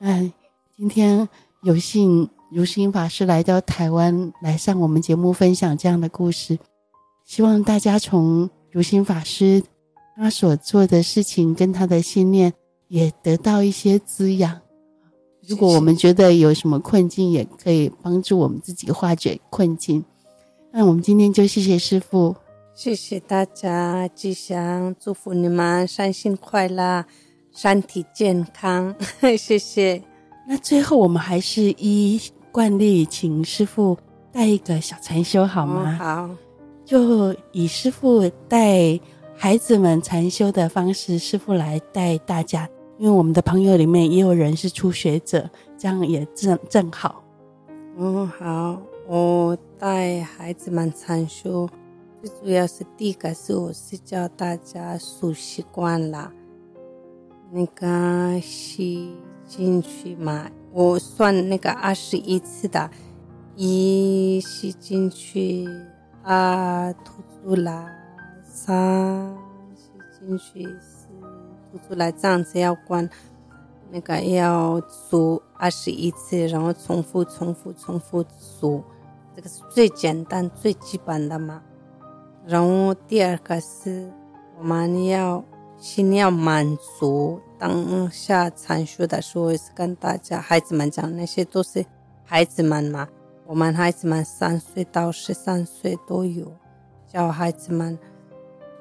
[0.00, 0.32] 嗯，
[0.76, 1.28] 今天
[1.62, 6.58] 有幸如心法师来到台湾，来上我们节目分享这样的故事，
[7.24, 9.62] 希望大家从如心法师
[10.16, 12.52] 他所做的事情跟他的信念，
[12.88, 14.60] 也得到一些滋养。
[15.46, 20.04] 如果我们觉得有什么困境，也可以帮助我们自己化解困境。
[20.72, 22.34] 那我们今天就谢谢师傅，
[22.74, 27.04] 谢谢大家，吉祥，祝福你们身心快乐，
[27.54, 28.94] 身体健康，
[29.38, 30.02] 谢谢。
[30.48, 32.20] 那最后我们还是依
[32.50, 33.96] 惯例，请师傅
[34.32, 35.98] 带一个小禅修好吗？
[36.00, 36.30] 哦，好，
[36.84, 38.98] 就以师傅带
[39.34, 42.68] 孩子们禅修的方式，师傅来带大家，
[42.98, 47.24] 因为我们的朋友里面也有人是初学者，这样也正正好。
[47.96, 48.80] 嗯，好。
[49.06, 51.68] 我带孩子们禅修，
[52.22, 56.32] 最主要是第一个是我是教大家数习惯了，
[57.52, 59.12] 那个吸
[59.46, 62.90] 进去嘛，我算那个二十一次的，
[63.56, 65.68] 一吸进去，
[66.24, 67.86] 啊吐出来，
[68.44, 69.36] 三
[69.76, 71.08] 吸进去，四
[71.70, 73.08] 吐出来，这样子要关。
[73.90, 78.82] 那个要数二十一次，然后重复、重复、重复数。
[79.36, 81.62] 这个是最简单、最基本的嘛。
[82.46, 84.10] 然后第二个是，
[84.58, 85.44] 我们要
[85.76, 87.40] 心要满足。
[87.56, 91.84] 当下阐述的时候，是跟大家孩子们讲，那些都是
[92.24, 93.08] 孩子们嘛。
[93.46, 96.50] 我们孩子们三岁到十三岁都有，
[97.06, 97.98] 教孩子们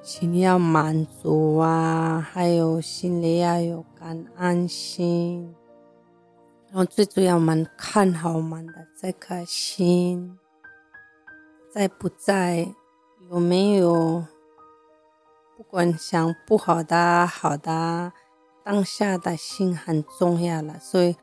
[0.02, 5.54] 心里要满足啊，还有心里要有感恩心。
[6.68, 10.40] 然后最主要，我们看好我们的这颗心。
[11.72, 12.74] 在不在？
[13.30, 14.26] 有没有？
[15.58, 18.12] 不管想不好的、好的，
[18.64, 20.80] 当下的心很重要了。
[20.80, 21.16] 所以，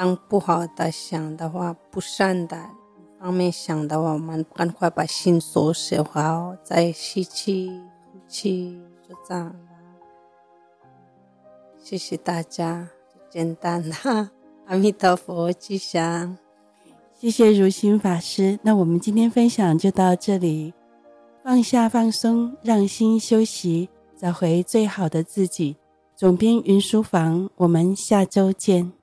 [0.00, 2.56] 当不好的想的话，不善的
[3.18, 7.68] 方面想的话，我们赶快把心收拾好，再吸气、
[8.10, 9.54] 呼气，就这样。
[11.76, 12.88] 谢谢大家，
[13.28, 14.30] 简单了。
[14.68, 16.38] 阿弥陀佛，吉祥。
[17.12, 20.72] 谢谢如心法师，那我们今天分享就到这里。
[21.44, 25.76] 放下放松，让心休息，找回最好的自己。
[26.16, 28.99] 总编云书房，我们下周见。